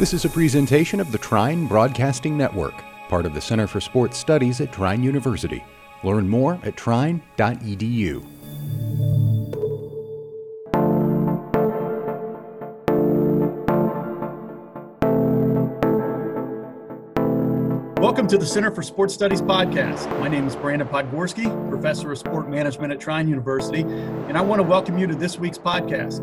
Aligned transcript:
This 0.00 0.14
is 0.14 0.24
a 0.24 0.30
presentation 0.30 0.98
of 0.98 1.12
the 1.12 1.18
Trine 1.18 1.66
Broadcasting 1.66 2.34
Network, 2.34 2.72
part 3.10 3.26
of 3.26 3.34
the 3.34 3.40
Center 3.42 3.66
for 3.66 3.82
Sports 3.82 4.16
Studies 4.16 4.62
at 4.62 4.72
Trine 4.72 5.02
University. 5.02 5.62
Learn 6.02 6.26
more 6.26 6.58
at 6.62 6.74
trine.edu. 6.74 8.39
Welcome 18.20 18.38
to 18.38 18.44
the 18.44 18.52
Center 18.52 18.70
for 18.70 18.82
Sports 18.82 19.14
Studies 19.14 19.40
podcast. 19.40 20.06
My 20.20 20.28
name 20.28 20.46
is 20.46 20.54
Brandon 20.54 20.86
Podgorski, 20.86 21.70
professor 21.70 22.12
of 22.12 22.18
sport 22.18 22.50
management 22.50 22.92
at 22.92 23.00
Trine 23.00 23.26
University, 23.26 23.80
and 23.80 24.36
I 24.36 24.42
want 24.42 24.58
to 24.58 24.62
welcome 24.62 24.98
you 24.98 25.06
to 25.06 25.14
this 25.14 25.38
week's 25.38 25.56
podcast. 25.56 26.20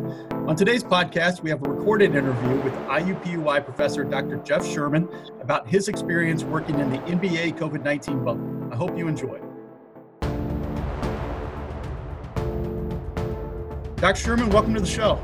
On 0.48 0.56
today's 0.56 0.84
podcast, 0.84 1.42
we 1.42 1.50
have 1.50 1.66
a 1.66 1.68
recorded 1.68 2.14
interview 2.14 2.56
with 2.58 2.74
IUPUI 2.86 3.66
professor 3.66 4.04
Dr. 4.04 4.38
Jeff 4.44 4.64
Sherman 4.64 5.10
about 5.42 5.68
his 5.68 5.88
experience 5.88 6.44
working 6.44 6.78
in 6.78 6.92
the 6.92 7.00
NBA 7.00 7.58
COVID 7.58 7.84
19 7.84 8.24
bubble. 8.24 8.72
I 8.72 8.76
hope 8.76 8.96
you 8.96 9.08
enjoy. 9.08 9.42
Dr. 13.96 14.22
Sherman, 14.22 14.50
welcome 14.50 14.76
to 14.76 14.80
the 14.80 14.86
show. 14.86 15.20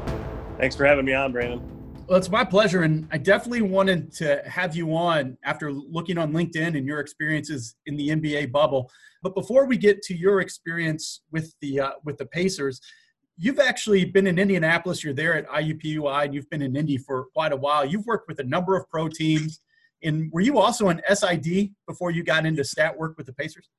Thanks 0.58 0.76
for 0.76 0.86
having 0.86 1.06
me 1.06 1.14
on, 1.14 1.32
Brandon. 1.32 1.73
Well, 2.14 2.20
it's 2.20 2.30
my 2.30 2.44
pleasure. 2.44 2.84
And 2.84 3.08
I 3.12 3.18
definitely 3.18 3.64
wanted 3.64 4.14
to 4.18 4.44
have 4.46 4.76
you 4.76 4.96
on 4.96 5.36
after 5.44 5.72
looking 5.72 6.20
on 6.20 6.32
LinkedIn 6.32 6.78
and 6.78 6.86
your 6.86 7.00
experiences 7.00 7.76
in 7.88 7.98
the 7.98 8.10
NBA 8.10 8.52
bubble. 8.52 8.92
But 9.24 9.34
before 9.34 9.66
we 9.66 9.78
get 9.78 10.04
to 10.04 10.16
your 10.16 10.40
experience 10.40 11.22
with 11.32 11.56
the 11.60 11.80
uh, 11.80 11.92
with 12.06 12.20
the 12.20 12.28
Pacers, 12.28 12.80
you've 13.36 13.58
actually 13.58 14.06
been 14.06 14.28
in 14.28 14.38
Indianapolis. 14.38 15.04
You're 15.04 15.16
there 15.16 15.34
at 15.34 15.48
IUPUI, 15.48 16.26
and 16.26 16.36
you've 16.36 16.48
been 16.52 16.62
in 16.62 16.76
Indy 16.76 17.00
for 17.00 17.30
quite 17.34 17.52
a 17.52 17.56
while. 17.56 17.84
You've 17.84 18.06
worked 18.06 18.28
with 18.28 18.38
a 18.38 18.44
number 18.44 18.78
of 18.78 18.88
pro 18.92 19.08
teams. 19.08 19.62
And 20.04 20.32
were 20.32 20.42
you 20.42 20.60
also 20.60 20.90
an 20.90 21.02
SID 21.12 21.72
before 21.88 22.12
you 22.12 22.24
got 22.24 22.46
into 22.46 22.64
stat 22.64 22.96
work 22.96 23.18
with 23.18 23.26
the 23.26 23.34
Pacers? 23.34 23.72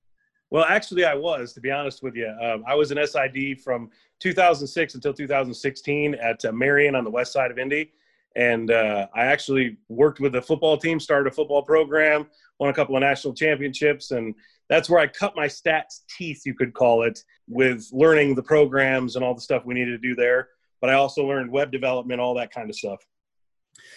Well, 0.51 0.65
actually, 0.65 1.05
I 1.05 1.15
was, 1.15 1.53
to 1.53 1.61
be 1.61 1.71
honest 1.71 2.03
with 2.03 2.17
you. 2.17 2.35
Um, 2.43 2.65
I 2.67 2.75
was 2.75 2.91
an 2.91 2.99
SID 3.07 3.61
from 3.63 3.91
2006 4.19 4.97
until 4.97 5.13
2016 5.13 6.17
at 6.17 6.45
uh, 6.45 6.51
Marian 6.51 6.97
on 6.97 7.05
the 7.05 7.11
west 7.11 7.33
side 7.33 7.53
of 7.53 7.61
Indy 7.61 7.93
and 8.37 8.71
uh, 8.71 9.07
I 9.15 9.25
actually 9.25 9.77
worked 9.89 10.21
with 10.21 10.35
a 10.35 10.43
football 10.43 10.77
team, 10.77 10.99
started 10.99 11.33
a 11.33 11.35
football 11.35 11.63
program, 11.63 12.27
won 12.59 12.71
a 12.71 12.73
couple 12.73 12.97
of 12.97 13.01
national 13.01 13.35
championships, 13.35 14.11
and 14.11 14.35
that's 14.69 14.89
where 14.89 15.01
I 15.01 15.07
cut 15.07 15.37
my 15.37 15.47
stats 15.47 16.01
teeth, 16.17 16.43
you 16.45 16.55
could 16.55 16.75
call 16.75 17.03
it, 17.03 17.23
with 17.49 17.89
learning 17.93 18.35
the 18.35 18.43
programs 18.43 19.17
and 19.17 19.25
all 19.25 19.35
the 19.35 19.41
stuff 19.41 19.65
we 19.65 19.75
needed 19.75 19.91
to 20.03 20.09
do 20.09 20.15
there. 20.15 20.49
But 20.81 20.91
I 20.91 20.95
also 20.95 21.25
learned 21.27 21.51
web 21.51 21.71
development, 21.71 22.21
all 22.21 22.35
that 22.35 22.53
kind 22.53 22.69
of 22.69 22.77
stuff. 22.77 23.05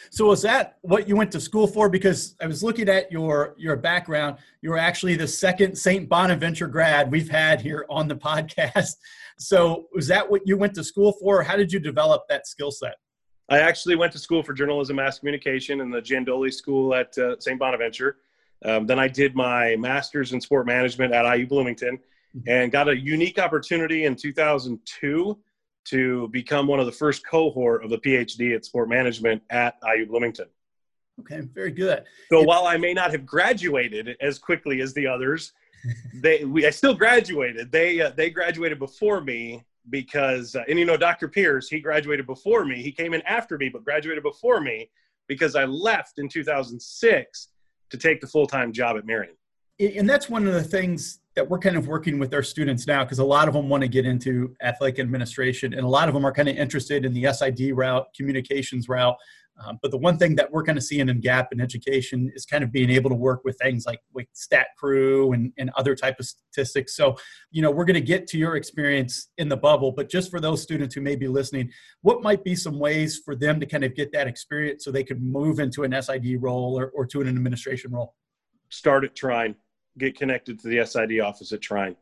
So 0.09 0.27
was 0.27 0.41
that 0.43 0.77
what 0.81 1.07
you 1.07 1.15
went 1.15 1.31
to 1.33 1.39
school 1.39 1.67
for? 1.67 1.89
Because 1.89 2.35
I 2.41 2.47
was 2.47 2.63
looking 2.63 2.89
at 2.89 3.11
your 3.11 3.55
your 3.57 3.75
background. 3.75 4.37
You 4.61 4.71
were 4.71 4.77
actually 4.77 5.15
the 5.15 5.27
second 5.27 5.77
St. 5.77 6.07
Bonaventure 6.07 6.67
grad 6.67 7.11
we've 7.11 7.29
had 7.29 7.61
here 7.61 7.85
on 7.89 8.07
the 8.07 8.15
podcast. 8.29 8.95
So 9.37 9.85
was 9.93 10.07
that 10.07 10.29
what 10.29 10.41
you 10.45 10.57
went 10.57 10.73
to 10.75 10.83
school 10.83 11.13
for? 11.19 11.43
how 11.43 11.55
did 11.55 11.71
you 11.71 11.79
develop 11.79 12.23
that 12.29 12.47
skill 12.47 12.71
set? 12.71 12.95
I 13.49 13.59
actually 13.59 13.95
went 13.95 14.11
to 14.13 14.19
school 14.19 14.43
for 14.43 14.53
journalism, 14.53 14.97
mass 14.97 15.19
communication, 15.19 15.81
in 15.81 15.89
the 15.89 16.01
Jandoli 16.01 16.53
School 16.53 16.93
at 16.93 17.17
uh, 17.17 17.39
St. 17.39 17.57
Bonaventure. 17.57 18.17
Um, 18.65 18.85
then 18.87 18.99
I 18.99 19.07
did 19.07 19.35
my 19.35 19.75
master's 19.77 20.33
in 20.33 20.41
sport 20.41 20.65
management 20.65 21.13
at 21.13 21.37
IU 21.37 21.47
Bloomington, 21.47 21.97
mm-hmm. 22.35 22.49
and 22.49 22.71
got 22.71 22.89
a 22.89 22.97
unique 22.97 23.39
opportunity 23.39 24.05
in 24.05 24.15
2002 24.15 25.37
to 25.85 26.27
become 26.29 26.67
one 26.67 26.79
of 26.79 26.85
the 26.85 26.91
first 26.91 27.25
cohort 27.25 27.83
of 27.83 27.89
the 27.89 27.99
PhD 27.99 28.53
at 28.55 28.65
sport 28.65 28.89
management 28.89 29.41
at 29.49 29.75
IU 29.95 30.05
Bloomington. 30.05 30.47
Okay, 31.21 31.41
very 31.41 31.71
good. 31.71 32.03
So 32.29 32.43
while 32.43 32.67
I 32.67 32.77
may 32.77 32.93
not 32.93 33.11
have 33.11 33.25
graduated 33.25 34.17
as 34.21 34.37
quickly 34.37 34.81
as 34.81 34.93
the 34.93 35.07
others, 35.07 35.53
they 36.13 36.43
we, 36.43 36.65
I 36.65 36.69
still 36.69 36.93
graduated. 36.93 37.71
They 37.71 38.01
uh, 38.01 38.11
they 38.11 38.29
graduated 38.29 38.79
before 38.79 39.21
me, 39.21 39.63
because 39.89 40.55
uh, 40.55 40.63
and 40.67 40.77
you 40.77 40.85
know 40.85 40.97
dr 40.97 41.27
pierce 41.29 41.69
he 41.69 41.79
graduated 41.79 42.25
before 42.25 42.65
me. 42.65 42.81
He 42.81 42.91
came 42.91 43.13
in 43.13 43.21
after 43.21 43.57
me 43.57 43.69
but 43.69 43.83
graduated 43.83 44.23
before 44.23 44.61
me 44.61 44.89
because 45.27 45.55
i 45.55 45.65
left 45.65 46.19
in 46.19 46.29
2006 46.29 47.47
to 47.89 47.97
take 47.97 48.21
the 48.21 48.27
full-time 48.27 48.71
job 48.73 48.97
at 48.97 49.05
marian. 49.05 49.35
And 49.79 50.09
that's 50.09 50.27
one 50.27 50.47
of 50.47 50.53
the 50.53 50.63
things 50.63 51.19
that 51.35 51.47
we're 51.47 51.59
kind 51.59 51.77
of 51.77 51.87
working 51.87 52.17
with 52.17 52.33
our 52.33 52.41
students 52.41 52.87
now 52.87 53.03
because 53.03 53.19
a 53.19 53.23
lot 53.23 53.47
of 53.47 53.53
them 53.53 53.69
want 53.69 53.81
to 53.81 53.87
get 53.87 54.07
into 54.07 54.55
athletic 54.61 54.99
administration 54.99 55.73
and 55.73 55.85
a 55.85 55.87
lot 55.87 56.07
of 56.07 56.15
them 56.15 56.25
are 56.25 56.31
kind 56.31 56.49
of 56.49 56.57
interested 56.57 57.05
in 57.05 57.13
the 57.13 57.31
sid 57.31 57.61
route 57.75 58.07
communications 58.15 58.89
route 58.89 59.15
um, 59.65 59.79
but 59.81 59.91
the 59.91 59.97
one 59.97 60.17
thing 60.17 60.35
that 60.35 60.51
we're 60.51 60.63
kind 60.63 60.77
of 60.77 60.83
seeing 60.83 61.09
in 61.09 61.19
gap 61.19 61.49
in 61.51 61.59
education 61.59 62.31
is 62.35 62.45
kind 62.45 62.63
of 62.63 62.71
being 62.71 62.89
able 62.89 63.09
to 63.09 63.15
work 63.15 63.41
with 63.43 63.57
things 63.57 63.85
like 63.85 63.99
like 64.13 64.29
stat 64.33 64.67
crew 64.77 65.33
and, 65.33 65.51
and 65.57 65.71
other 65.75 65.95
type 65.95 66.19
of 66.19 66.25
statistics. 66.25 66.95
So 66.95 67.15
you 67.51 67.61
know 67.61 67.71
we're 67.71 67.85
going 67.85 67.95
to 67.95 68.01
get 68.01 68.27
to 68.27 68.37
your 68.37 68.55
experience 68.55 69.29
in 69.37 69.49
the 69.49 69.57
bubble 69.57 69.91
but 69.91 70.09
just 70.09 70.29
for 70.29 70.39
those 70.39 70.61
students 70.61 70.93
who 70.93 71.01
may 71.01 71.15
be 71.15 71.27
listening 71.27 71.71
what 72.01 72.21
might 72.21 72.43
be 72.43 72.55
some 72.55 72.79
ways 72.79 73.21
for 73.23 73.35
them 73.35 73.59
to 73.59 73.65
kind 73.65 73.83
of 73.83 73.95
get 73.95 74.11
that 74.13 74.27
experience 74.27 74.83
so 74.83 74.91
they 74.91 75.03
could 75.03 75.21
move 75.21 75.59
into 75.59 75.83
an 75.83 76.01
sid 76.01 76.41
role 76.41 76.79
or, 76.79 76.91
or 76.95 77.05
to 77.05 77.21
an 77.21 77.27
administration 77.27 77.91
role? 77.91 78.15
Start 78.69 79.03
at 79.03 79.15
trine. 79.15 79.55
Get 79.97 80.17
connected 80.17 80.59
to 80.59 80.67
the 80.67 80.85
sid 80.85 81.19
office 81.19 81.51
at 81.51 81.61
trine. 81.61 81.95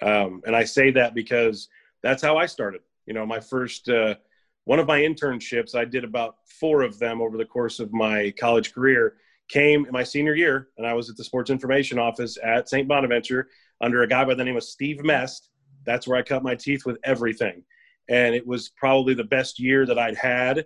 Um, 0.00 0.42
and 0.46 0.56
i 0.56 0.64
say 0.64 0.90
that 0.90 1.14
because 1.14 1.68
that's 2.02 2.22
how 2.22 2.36
i 2.36 2.46
started. 2.46 2.80
You 3.06 3.14
know 3.14 3.26
my 3.26 3.40
first 3.40 3.88
uh, 3.88 4.14
one 4.64 4.78
of 4.78 4.86
my 4.86 5.00
internships, 5.00 5.74
I 5.74 5.84
did 5.84 6.04
about 6.04 6.36
four 6.46 6.82
of 6.82 6.98
them 6.98 7.20
over 7.20 7.36
the 7.36 7.44
course 7.44 7.80
of 7.80 7.92
my 7.92 8.32
college 8.38 8.72
career, 8.72 9.16
came 9.48 9.84
in 9.86 9.92
my 9.92 10.04
senior 10.04 10.34
year, 10.34 10.68
and 10.78 10.86
I 10.86 10.94
was 10.94 11.10
at 11.10 11.16
the 11.16 11.24
sports 11.24 11.50
information 11.50 11.98
office 11.98 12.38
at 12.42 12.68
St. 12.68 12.86
Bonaventure 12.86 13.48
under 13.80 14.02
a 14.02 14.08
guy 14.08 14.24
by 14.24 14.34
the 14.34 14.44
name 14.44 14.56
of 14.56 14.62
Steve 14.62 15.02
Mest. 15.02 15.50
That's 15.84 16.06
where 16.06 16.16
I 16.16 16.22
cut 16.22 16.44
my 16.44 16.54
teeth 16.54 16.86
with 16.86 16.98
everything. 17.02 17.64
And 18.08 18.34
it 18.34 18.46
was 18.46 18.68
probably 18.70 19.14
the 19.14 19.24
best 19.24 19.58
year 19.58 19.84
that 19.84 19.98
I'd 19.98 20.16
had. 20.16 20.64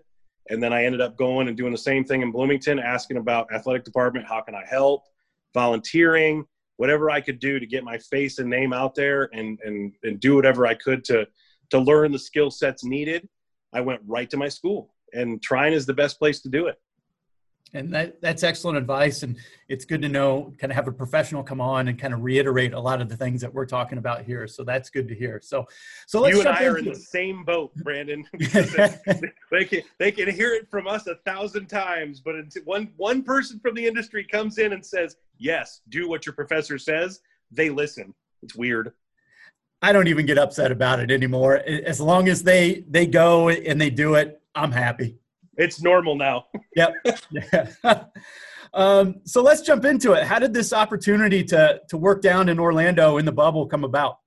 And 0.51 0.63
then 0.63 0.73
I 0.73 0.85
ended 0.85 1.01
up 1.01 1.17
going 1.17 1.49
and 1.49 1.57
doing 1.57 1.73
the 1.73 1.79
same 1.79 2.05
thing 2.05 2.23
in 2.23 2.31
Bloomington, 2.31 2.79
asking 2.79 3.17
about 3.17 3.53
athletic 3.53 3.85
department, 3.85 4.27
how 4.27 4.43
can 4.43 4.55
I 4.55 4.65
help, 4.69 5.05
volunteering, 5.55 6.45
whatever 6.77 7.11
I 7.11 7.23
could 7.23 7.41
do 7.41 7.59
to 7.59 7.67
get 7.67 7.83
my 7.83 7.97
face 7.97 8.39
and 8.39 8.51
name 8.51 8.75
out 8.75 8.95
there 8.95 9.31
and, 9.33 9.59
and, 9.65 9.95
and 10.03 10.21
do 10.21 10.37
whatever 10.37 10.67
I 10.67 10.75
could 10.75 11.03
to, 11.05 11.27
to 11.71 11.79
learn 11.79 12.13
the 12.13 12.19
skill 12.19 12.51
sets 12.51 12.85
needed 12.85 13.27
I 13.73 13.81
went 13.81 14.01
right 14.07 14.29
to 14.31 14.37
my 14.37 14.49
school, 14.49 14.95
and 15.13 15.43
Trine 15.43 15.73
is 15.73 15.87
the 15.87 15.95
best 15.95 16.19
place 16.19 16.41
to 16.43 16.49
do 16.49 16.67
it. 16.67 16.81
And 17.75 17.93
that, 17.93 18.21
that's 18.21 18.43
excellent 18.43 18.79
advice. 18.79 19.23
And 19.23 19.37
it's 19.69 19.85
good 19.85 20.01
to 20.03 20.09
know, 20.09 20.55
kind 20.59 20.71
of 20.71 20.77
have 20.77 20.87
a 20.89 20.93
professional 20.93 21.43
come 21.43 21.61
on 21.61 21.89
and 21.89 21.99
kind 21.99 22.15
of 22.15 22.23
reiterate 22.23 22.73
a 22.73 22.81
lot 22.81 23.01
of 23.01 23.09
the 23.09 23.17
things 23.17 23.41
that 23.41 23.53
we're 23.53 23.67
talking 23.67 23.99
about 23.99 24.25
here. 24.25 24.47
So 24.47 24.63
that's 24.63 24.89
good 24.89 25.09
to 25.09 25.15
hear. 25.15 25.41
So, 25.43 25.67
so 26.07 26.21
let's 26.21 26.35
you 26.35 26.41
and 26.41 26.49
I 26.49 26.65
are 26.65 26.79
in 26.79 26.85
the 26.85 26.95
same 26.95 27.45
boat, 27.45 27.75
Brandon. 27.77 28.25
they, 28.39 29.21
they, 29.51 29.65
can, 29.65 29.83
they 29.99 30.13
can 30.13 30.31
hear 30.31 30.55
it 30.55 30.71
from 30.71 30.87
us 30.87 31.07
a 31.07 31.17
thousand 31.27 31.67
times, 31.67 32.21
but 32.21 32.37
one, 32.65 32.93
one 32.97 33.23
person 33.23 33.59
from 33.59 33.75
the 33.75 33.85
industry 33.85 34.25
comes 34.25 34.59
in 34.59 34.73
and 34.73 34.85
says, 34.85 35.17
yes, 35.39 35.81
do 35.89 36.09
what 36.09 36.25
your 36.25 36.35
professor 36.35 36.79
says. 36.79 37.21
They 37.51 37.69
listen. 37.69 38.15
It's 38.43 38.55
weird. 38.55 38.93
I 39.87 39.93
don't 39.93 40.09
even 40.09 40.27
get 40.27 40.37
upset 40.37 40.73
about 40.73 40.99
it 40.99 41.13
anymore. 41.13 41.59
As 41.59 42.01
long 42.01 42.29
as 42.29 42.43
they 42.43 42.85
they 42.91 43.07
go 43.07 43.51
and 43.51 43.81
they 43.81 43.89
do 43.89 44.17
it, 44.17 44.43
I'm 44.53 44.73
happy. 44.73 45.17
It's 45.57 45.81
normal 45.81 46.17
now. 46.17 46.47
yep. 46.75 46.93
Yeah. 47.31 48.05
um, 48.75 49.21
so 49.23 49.43
let's 49.43 49.63
jump 49.63 49.85
into 49.85 50.15
it. 50.15 50.25
How 50.25 50.41
did 50.41 50.53
this 50.53 50.73
opportunity 50.73 51.45
to 51.45 51.81
to 51.89 51.97
work 51.97 52.21
down 52.21 52.49
in 52.49 52.59
Orlando 52.59 53.19
in 53.19 53.25
the 53.25 53.31
bubble 53.31 53.65
come 53.65 53.85
about? 53.85 54.19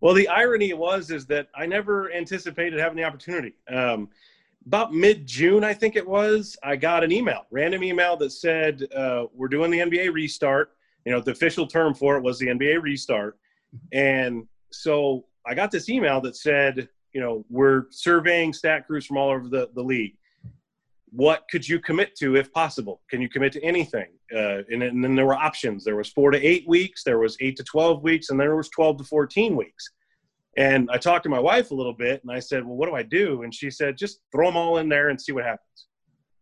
Well, 0.00 0.12
the 0.12 0.26
irony 0.26 0.72
was 0.72 1.12
is 1.12 1.24
that 1.26 1.50
I 1.54 1.66
never 1.66 2.12
anticipated 2.12 2.80
having 2.80 2.96
the 2.96 3.04
opportunity. 3.04 3.54
Um, 3.72 4.08
about 4.66 4.92
mid 4.92 5.24
June, 5.24 5.62
I 5.62 5.72
think 5.72 5.94
it 5.94 6.06
was, 6.06 6.56
I 6.64 6.74
got 6.74 7.04
an 7.04 7.12
email, 7.12 7.46
random 7.52 7.84
email 7.84 8.16
that 8.16 8.32
said 8.32 8.82
uh, 8.92 9.26
we're 9.32 9.46
doing 9.46 9.70
the 9.70 9.78
NBA 9.78 10.12
restart. 10.12 10.72
You 11.04 11.12
know, 11.12 11.20
the 11.20 11.30
official 11.30 11.68
term 11.68 11.94
for 11.94 12.16
it 12.16 12.24
was 12.24 12.40
the 12.40 12.48
NBA 12.48 12.82
restart, 12.82 13.38
and 13.92 14.48
so 14.72 15.24
I 15.46 15.54
got 15.54 15.70
this 15.70 15.88
email 15.88 16.20
that 16.22 16.36
said, 16.36 16.88
you 17.12 17.20
know, 17.20 17.44
we're 17.48 17.84
surveying 17.90 18.52
stat 18.52 18.86
crews 18.86 19.06
from 19.06 19.16
all 19.16 19.30
over 19.30 19.48
the, 19.48 19.70
the 19.74 19.82
league. 19.82 20.16
What 21.10 21.44
could 21.50 21.66
you 21.66 21.78
commit 21.78 22.14
to 22.16 22.36
if 22.36 22.52
possible? 22.52 23.00
Can 23.08 23.22
you 23.22 23.28
commit 23.28 23.52
to 23.52 23.62
anything? 23.62 24.08
Uh, 24.34 24.62
and, 24.70 24.82
and, 24.82 25.02
then 25.02 25.14
there 25.14 25.24
were 25.24 25.34
options. 25.34 25.84
There 25.84 25.96
was 25.96 26.10
four 26.10 26.30
to 26.30 26.38
eight 26.38 26.68
weeks, 26.68 27.04
there 27.04 27.18
was 27.18 27.36
eight 27.40 27.56
to 27.56 27.64
12 27.64 28.02
weeks, 28.02 28.30
and 28.30 28.38
there 28.38 28.56
was 28.56 28.68
12 28.70 28.98
to 28.98 29.04
14 29.04 29.56
weeks. 29.56 29.88
And 30.56 30.90
I 30.90 30.96
talked 30.96 31.22
to 31.24 31.28
my 31.28 31.38
wife 31.38 31.70
a 31.70 31.74
little 31.74 31.92
bit 31.92 32.22
and 32.22 32.32
I 32.32 32.40
said, 32.40 32.64
well, 32.64 32.76
what 32.76 32.88
do 32.88 32.94
I 32.94 33.02
do? 33.02 33.42
And 33.42 33.54
she 33.54 33.70
said, 33.70 33.96
just 33.96 34.20
throw 34.32 34.48
them 34.48 34.56
all 34.56 34.78
in 34.78 34.88
there 34.88 35.10
and 35.10 35.20
see 35.20 35.32
what 35.32 35.44
happens. 35.44 35.86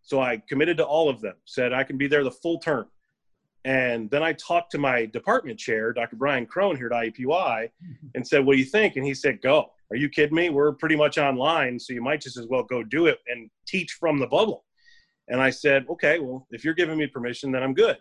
So 0.02 0.20
I 0.20 0.40
committed 0.48 0.76
to 0.78 0.84
all 0.84 1.08
of 1.08 1.20
them, 1.20 1.34
said 1.44 1.72
I 1.72 1.82
can 1.82 1.98
be 1.98 2.06
there 2.06 2.22
the 2.22 2.30
full 2.30 2.58
term. 2.58 2.86
And 3.64 4.10
then 4.10 4.22
I 4.22 4.34
talked 4.34 4.72
to 4.72 4.78
my 4.78 5.06
department 5.06 5.58
chair, 5.58 5.92
Dr. 5.92 6.16
Brian 6.16 6.44
Crone 6.44 6.76
here 6.76 6.88
at 6.88 6.92
IUPUI, 6.92 7.64
mm-hmm. 7.64 8.06
and 8.14 8.26
said, 8.26 8.44
What 8.44 8.54
do 8.54 8.58
you 8.58 8.66
think? 8.66 8.96
And 8.96 9.04
he 9.04 9.14
said, 9.14 9.40
Go. 9.42 9.70
Are 9.90 9.96
you 9.96 10.08
kidding 10.08 10.34
me? 10.34 10.50
We're 10.50 10.72
pretty 10.72 10.96
much 10.96 11.18
online, 11.18 11.78
so 11.78 11.92
you 11.92 12.02
might 12.02 12.20
just 12.20 12.36
as 12.36 12.46
well 12.46 12.62
go 12.62 12.82
do 12.82 13.06
it 13.06 13.18
and 13.28 13.50
teach 13.66 13.92
from 13.92 14.18
the 14.18 14.26
bubble. 14.26 14.64
And 15.28 15.40
I 15.40 15.50
said, 15.50 15.86
okay, 15.88 16.18
well, 16.18 16.46
if 16.50 16.64
you're 16.64 16.74
giving 16.74 16.98
me 16.98 17.06
permission, 17.06 17.50
then 17.50 17.62
I'm 17.62 17.74
good. 17.74 17.98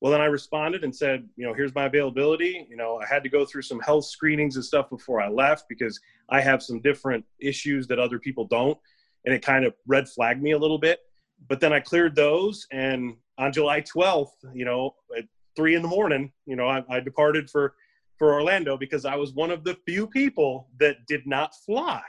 Well, 0.00 0.10
then 0.10 0.20
I 0.20 0.26
responded 0.26 0.84
and 0.84 0.94
said, 0.94 1.28
you 1.36 1.46
know, 1.46 1.54
here's 1.54 1.74
my 1.74 1.84
availability. 1.84 2.66
You 2.68 2.76
know, 2.76 3.00
I 3.00 3.06
had 3.06 3.22
to 3.22 3.28
go 3.28 3.44
through 3.44 3.62
some 3.62 3.80
health 3.80 4.06
screenings 4.06 4.56
and 4.56 4.64
stuff 4.64 4.90
before 4.90 5.20
I 5.20 5.28
left 5.28 5.66
because 5.68 5.98
I 6.28 6.40
have 6.40 6.62
some 6.62 6.80
different 6.80 7.24
issues 7.40 7.86
that 7.86 7.98
other 7.98 8.18
people 8.18 8.46
don't. 8.46 8.78
And 9.24 9.34
it 9.34 9.44
kind 9.44 9.64
of 9.64 9.74
red 9.86 10.08
flagged 10.08 10.42
me 10.42 10.52
a 10.52 10.58
little 10.58 10.78
bit. 10.78 11.00
But 11.48 11.60
then 11.60 11.72
I 11.72 11.78
cleared 11.78 12.16
those. 12.16 12.66
And 12.72 13.14
on 13.38 13.52
July 13.52 13.80
12th, 13.80 14.32
you 14.54 14.64
know, 14.64 14.94
at 15.16 15.24
three 15.56 15.74
in 15.74 15.82
the 15.82 15.88
morning, 15.88 16.32
you 16.46 16.56
know, 16.56 16.66
I, 16.66 16.84
I 16.88 17.00
departed 17.00 17.50
for, 17.50 17.74
for 18.18 18.32
Orlando 18.34 18.76
because 18.76 19.04
I 19.04 19.16
was 19.16 19.32
one 19.32 19.50
of 19.50 19.64
the 19.64 19.76
few 19.86 20.06
people 20.06 20.68
that 20.78 21.06
did 21.06 21.26
not 21.26 21.54
fly 21.54 22.02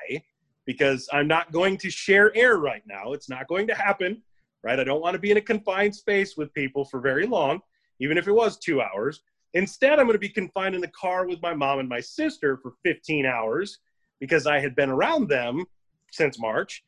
because 0.65 1.09
I'm 1.11 1.27
not 1.27 1.51
going 1.51 1.77
to 1.77 1.89
share 1.89 2.35
air 2.35 2.57
right 2.57 2.83
now. 2.85 3.13
It's 3.13 3.29
not 3.29 3.47
going 3.47 3.67
to 3.67 3.75
happen 3.75 4.21
right? 4.63 4.79
I 4.79 4.83
don't 4.83 5.01
want 5.01 5.13
to 5.13 5.19
be 5.19 5.31
in 5.31 5.37
a 5.37 5.41
confined 5.41 5.95
space 5.95 6.35
with 6.37 6.53
people 6.53 6.85
for 6.85 6.99
very 6.99 7.27
long, 7.27 7.59
even 7.99 8.17
if 8.17 8.27
it 8.27 8.31
was 8.31 8.57
two 8.57 8.81
hours. 8.81 9.21
Instead, 9.53 9.99
I'm 9.99 10.05
going 10.05 10.13
to 10.13 10.19
be 10.19 10.29
confined 10.29 10.73
in 10.73 10.81
the 10.81 10.87
car 10.87 11.27
with 11.27 11.41
my 11.41 11.53
mom 11.53 11.79
and 11.79 11.87
my 11.87 11.99
sister 11.99 12.57
for 12.57 12.73
15 12.83 13.25
hours 13.25 13.79
because 14.19 14.47
I 14.47 14.59
had 14.59 14.75
been 14.75 14.89
around 14.89 15.27
them 15.29 15.65
since 16.11 16.39
March. 16.39 16.83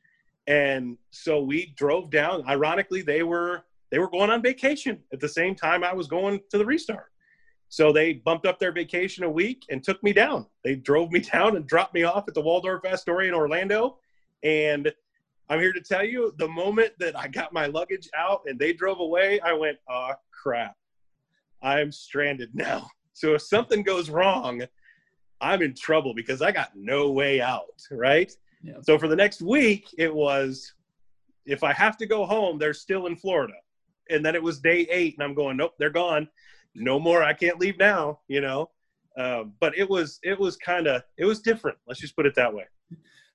And 0.48 0.98
so 1.12 1.42
we 1.42 1.74
drove 1.76 2.10
down. 2.10 2.48
Ironically, 2.48 3.02
they 3.02 3.24
were 3.24 3.64
they 3.96 4.00
were 4.00 4.10
going 4.10 4.30
on 4.30 4.42
vacation 4.42 5.00
at 5.14 5.22
the 5.22 5.30
same 5.30 5.56
time 5.56 5.82
I 5.82 5.94
was 5.94 6.08
going 6.08 6.42
to 6.50 6.58
the 6.58 6.66
restart. 6.66 7.14
So 7.70 7.94
they 7.94 8.12
bumped 8.12 8.46
up 8.46 8.60
their 8.60 8.74
vacation 8.74 9.24
a 9.24 9.30
week 9.30 9.64
and 9.70 9.82
took 9.82 10.04
me 10.04 10.12
down. 10.12 10.48
They 10.66 10.76
drove 10.76 11.14
me 11.14 11.20
down 11.34 11.56
and 11.56 11.66
dropped 11.66 11.94
me 11.94 12.04
off 12.04 12.28
at 12.28 12.34
the 12.34 12.42
Waldorf 12.42 12.84
Astoria 12.84 13.30
in 13.30 13.34
Orlando. 13.34 14.00
And 14.44 14.92
I'm 15.48 15.62
here 15.62 15.72
to 15.72 15.80
tell 15.80 16.04
you 16.04 16.34
the 16.40 16.48
moment 16.50 16.92
that 17.00 17.18
I 17.18 17.30
got 17.30 17.54
my 17.54 17.68
luggage 17.68 18.10
out 18.18 18.42
and 18.48 18.60
they 18.60 18.74
drove 18.74 19.00
away, 19.00 19.40
I 19.40 19.54
went, 19.54 19.78
oh 19.90 20.12
crap, 20.30 20.76
I'm 21.62 21.90
stranded 21.90 22.54
now. 22.54 22.90
So 23.14 23.36
if 23.36 23.44
something 23.44 23.82
goes 23.82 24.10
wrong, 24.10 24.62
I'm 25.40 25.62
in 25.62 25.74
trouble 25.74 26.14
because 26.14 26.42
I 26.42 26.52
got 26.52 26.76
no 26.76 27.12
way 27.12 27.40
out, 27.40 27.82
right? 27.90 28.30
Yeah. 28.62 28.74
So 28.82 29.00
for 29.00 29.08
the 29.08 29.16
next 29.16 29.42
week, 29.42 29.88
it 29.98 30.14
was 30.14 30.74
if 31.46 31.64
I 31.64 31.72
have 31.72 31.96
to 32.00 32.06
go 32.06 32.26
home, 32.26 32.60
they're 32.60 32.74
still 32.74 33.06
in 33.06 33.16
Florida. 33.16 33.54
And 34.10 34.26
then 34.26 34.36
it 34.36 34.44
was 34.44 34.60
day 34.60 34.88
eight, 34.90 35.16
and 35.16 35.24
I'm 35.24 35.34
going, 35.34 35.58
nope, 35.58 35.74
they're 35.80 35.90
gone. 35.90 36.28
No 36.76 37.00
more. 37.00 37.24
I 37.24 37.34
can't 37.34 37.60
leave 37.60 37.78
now, 37.78 38.20
you 38.28 38.42
know. 38.42 38.70
Uh, 39.18 39.46
but 39.60 39.78
it 39.78 39.90
was 39.90 40.20
it 40.24 40.38
was 40.38 40.58
kind 40.58 40.88
of 40.88 41.02
it 41.18 41.26
was 41.26 41.40
different. 41.40 41.78
Let's 41.88 42.02
just 42.02 42.16
put 42.16 42.26
it 42.26 42.36
that 42.36 42.54
way. 42.54 42.66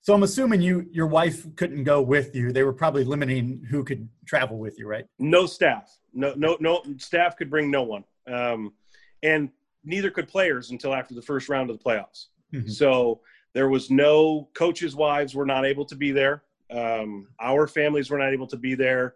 So 0.02 0.14
I'm 0.14 0.22
assuming 0.22 0.60
you 0.60 0.86
your 0.92 1.06
wife 1.06 1.46
couldn't 1.56 1.84
go 1.84 2.02
with 2.02 2.34
you. 2.34 2.52
They 2.52 2.64
were 2.64 2.72
probably 2.72 3.04
limiting 3.04 3.64
who 3.70 3.82
could 3.84 4.08
travel 4.26 4.58
with 4.58 4.78
you, 4.78 4.86
right? 4.86 5.06
No 5.18 5.46
staff. 5.46 5.98
No 6.12 6.34
no 6.36 6.56
no 6.60 6.82
staff 6.98 7.36
could 7.36 7.48
bring 7.48 7.70
no 7.70 7.82
one. 7.82 8.04
Um, 8.26 8.74
and 9.22 9.50
neither 9.84 10.10
could 10.10 10.28
players 10.28 10.70
until 10.70 10.94
after 10.94 11.14
the 11.14 11.22
first 11.22 11.48
round 11.48 11.70
of 11.70 11.78
the 11.78 11.84
playoffs. 11.84 12.26
Mm-hmm. 12.52 12.68
So 12.68 13.20
there 13.54 13.68
was 13.68 13.90
no 13.90 14.48
coaches' 14.54 14.94
wives 14.94 15.34
were 15.34 15.46
not 15.46 15.64
able 15.64 15.84
to 15.86 15.96
be 15.96 16.12
there. 16.12 16.42
Um, 16.70 17.28
our 17.40 17.66
families 17.66 18.10
were 18.10 18.18
not 18.18 18.32
able 18.32 18.46
to 18.48 18.56
be 18.56 18.74
there. 18.74 19.14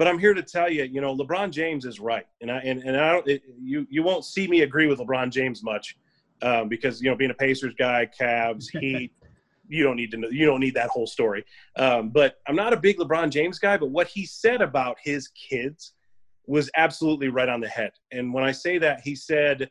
But 0.00 0.08
I'm 0.08 0.18
here 0.18 0.32
to 0.32 0.42
tell 0.42 0.72
you, 0.72 0.84
you 0.84 1.02
know, 1.02 1.14
LeBron 1.14 1.50
James 1.50 1.84
is 1.84 2.00
right, 2.00 2.26
and 2.40 2.50
I 2.50 2.60
and, 2.60 2.82
and 2.82 2.96
I 2.96 3.12
don't. 3.12 3.28
It, 3.28 3.42
you 3.60 3.86
you 3.90 4.02
won't 4.02 4.24
see 4.24 4.48
me 4.48 4.62
agree 4.62 4.86
with 4.86 4.98
LeBron 4.98 5.30
James 5.30 5.62
much 5.62 5.98
um, 6.40 6.70
because 6.70 7.02
you 7.02 7.10
know 7.10 7.16
being 7.16 7.30
a 7.30 7.34
Pacers 7.34 7.74
guy, 7.78 8.08
Cavs, 8.18 8.70
Heat 8.80 9.12
you 9.68 9.84
don't 9.84 9.96
need 9.96 10.10
to 10.10 10.16
know 10.16 10.28
you 10.30 10.46
don't 10.46 10.58
need 10.58 10.72
that 10.74 10.88
whole 10.88 11.06
story. 11.06 11.44
Um, 11.76 12.08
but 12.08 12.38
i'm 12.48 12.56
not 12.56 12.72
a 12.72 12.76
big 12.76 12.98
lebron 12.98 13.30
james 13.30 13.58
guy 13.58 13.76
but 13.76 13.90
what 13.90 14.08
he 14.08 14.26
said 14.26 14.62
about 14.62 14.96
his 15.04 15.28
kids 15.28 15.92
was 16.46 16.70
absolutely 16.76 17.28
right 17.28 17.48
on 17.48 17.60
the 17.60 17.68
head. 17.68 17.92
And 18.10 18.32
when 18.34 18.42
i 18.42 18.52
say 18.52 18.78
that 18.78 19.02
he 19.02 19.14
said 19.14 19.70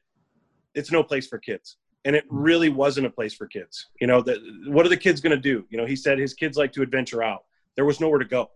it's 0.75 0.91
no 0.91 1.03
place 1.03 1.27
for 1.27 1.39
kids. 1.39 1.77
And 2.05 2.15
it 2.15 2.23
really 2.29 2.69
wasn't 2.69 3.07
a 3.07 3.09
place 3.09 3.33
for 3.33 3.47
kids. 3.47 3.87
You 3.99 4.05
know 4.05 4.21
the, 4.21 4.39
what 4.67 4.85
are 4.85 4.89
the 4.89 5.03
kids 5.05 5.19
going 5.21 5.35
to 5.35 5.41
do? 5.41 5.65
You 5.71 5.77
know 5.79 5.87
he 5.87 5.95
said 5.95 6.19
his 6.19 6.35
kids 6.35 6.55
like 6.55 6.71
to 6.73 6.83
adventure 6.83 7.23
out. 7.23 7.45
There 7.75 7.85
was 7.85 7.99
nowhere 7.99 8.19
to 8.19 8.25
go 8.25 8.51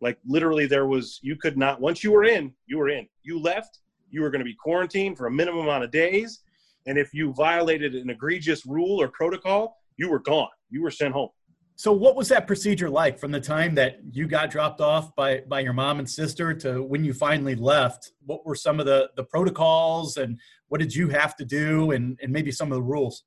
like 0.00 0.18
literally 0.26 0.66
there 0.66 0.86
was 0.86 1.18
you 1.22 1.36
could 1.36 1.56
not 1.56 1.80
once 1.80 2.04
you 2.04 2.12
were 2.12 2.24
in 2.24 2.52
you 2.66 2.78
were 2.78 2.88
in 2.88 3.06
you 3.22 3.40
left 3.40 3.80
you 4.10 4.22
were 4.22 4.30
going 4.30 4.40
to 4.40 4.44
be 4.44 4.54
quarantined 4.54 5.16
for 5.16 5.26
a 5.26 5.30
minimum 5.30 5.62
amount 5.62 5.84
of 5.84 5.90
days 5.90 6.40
and 6.86 6.98
if 6.98 7.12
you 7.12 7.32
violated 7.32 7.94
an 7.94 8.10
egregious 8.10 8.66
rule 8.66 9.00
or 9.00 9.08
protocol 9.08 9.76
you 9.96 10.10
were 10.10 10.18
gone. 10.18 10.48
You 10.70 10.82
were 10.82 10.90
sent 10.90 11.12
home. 11.12 11.30
So 11.78 11.92
what 11.92 12.16
was 12.16 12.28
that 12.28 12.46
procedure 12.46 12.88
like 12.88 13.18
from 13.18 13.30
the 13.30 13.40
time 13.40 13.74
that 13.74 13.98
you 14.10 14.26
got 14.26 14.50
dropped 14.50 14.80
off 14.80 15.14
by 15.14 15.42
by 15.46 15.60
your 15.60 15.74
mom 15.74 15.98
and 15.98 16.08
sister 16.08 16.54
to 16.54 16.82
when 16.82 17.04
you 17.04 17.12
finally 17.12 17.54
left? 17.54 18.12
What 18.24 18.46
were 18.46 18.54
some 18.54 18.80
of 18.80 18.86
the 18.86 19.10
the 19.16 19.24
protocols 19.24 20.16
and 20.16 20.40
what 20.68 20.80
did 20.80 20.94
you 20.94 21.08
have 21.10 21.36
to 21.36 21.44
do 21.44 21.90
and 21.90 22.18
and 22.22 22.32
maybe 22.32 22.50
some 22.50 22.72
of 22.72 22.76
the 22.76 22.82
rules? 22.82 23.24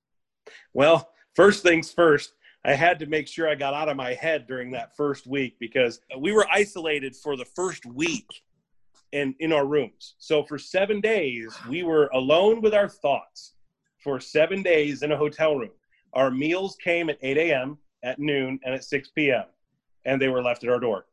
Well, 0.74 1.12
first 1.36 1.62
things 1.62 1.92
first, 1.92 2.34
I 2.66 2.74
had 2.74 3.00
to 3.00 3.06
make 3.06 3.28
sure 3.28 3.48
I 3.48 3.56
got 3.56 3.74
out 3.74 3.90
of 3.90 3.96
my 3.96 4.14
head 4.14 4.46
during 4.48 4.72
that 4.72 4.96
first 4.96 5.26
week 5.26 5.58
because 5.60 6.02
we 6.18 6.32
were 6.34 6.46
isolated 6.52 7.16
for 7.16 7.38
the 7.38 7.46
first 7.46 7.86
week 7.86 8.28
in 9.12 9.34
in 9.40 9.54
our 9.54 9.66
rooms. 9.66 10.16
So 10.20 10.44
for 10.44 10.58
7 10.58 11.00
days, 11.02 11.58
we 11.68 11.84
were 11.84 12.08
alone 12.14 12.62
with 12.62 12.74
our 12.74 12.90
thoughts 12.90 13.54
for 14.04 14.20
7 14.20 14.62
days 14.62 15.04
in 15.04 15.12
a 15.12 15.18
hotel 15.18 15.56
room. 15.56 15.72
Our 16.14 16.32
meals 16.32 16.76
came 16.84 17.10
at 17.10 17.18
8 17.22 17.38
a.m., 17.38 17.78
at 18.04 18.20
noon, 18.20 18.60
and 18.64 18.74
at 18.74 18.84
6 18.84 19.10
p.m., 19.10 19.46
and 20.06 20.22
they 20.22 20.28
were 20.28 20.42
left 20.42 20.64
at 20.64 20.70
our 20.70 20.80
door. 20.80 21.06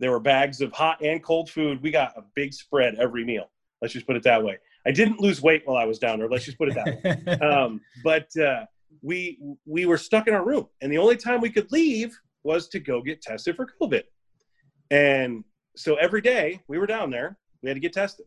There 0.00 0.10
were 0.10 0.20
bags 0.20 0.60
of 0.60 0.72
hot 0.72 1.02
and 1.02 1.22
cold 1.22 1.50
food. 1.50 1.82
We 1.82 1.90
got 1.90 2.16
a 2.16 2.22
big 2.34 2.52
spread 2.52 2.96
every 2.96 3.24
meal. 3.24 3.50
Let's 3.80 3.94
just 3.94 4.06
put 4.06 4.16
it 4.16 4.22
that 4.24 4.42
way. 4.42 4.58
I 4.86 4.90
didn't 4.90 5.20
lose 5.20 5.40
weight 5.40 5.62
while 5.64 5.76
I 5.76 5.84
was 5.84 5.98
down 5.98 6.18
there. 6.18 6.28
Let's 6.28 6.44
just 6.44 6.58
put 6.58 6.68
it 6.68 6.74
that 6.74 6.86
way. 7.04 7.38
Um, 7.46 7.80
but 8.02 8.28
uh, 8.36 8.64
we 9.02 9.38
we 9.66 9.86
were 9.86 9.98
stuck 9.98 10.28
in 10.28 10.34
our 10.34 10.44
room, 10.44 10.66
and 10.80 10.90
the 10.92 10.98
only 10.98 11.16
time 11.16 11.40
we 11.40 11.50
could 11.50 11.70
leave 11.72 12.18
was 12.42 12.68
to 12.68 12.78
go 12.78 13.02
get 13.02 13.22
tested 13.22 13.56
for 13.56 13.66
COVID. 13.80 14.02
And 14.90 15.44
so 15.76 15.94
every 15.96 16.20
day 16.20 16.60
we 16.68 16.78
were 16.78 16.86
down 16.86 17.10
there, 17.10 17.38
we 17.62 17.70
had 17.70 17.74
to 17.74 17.80
get 17.80 17.92
tested. 17.92 18.26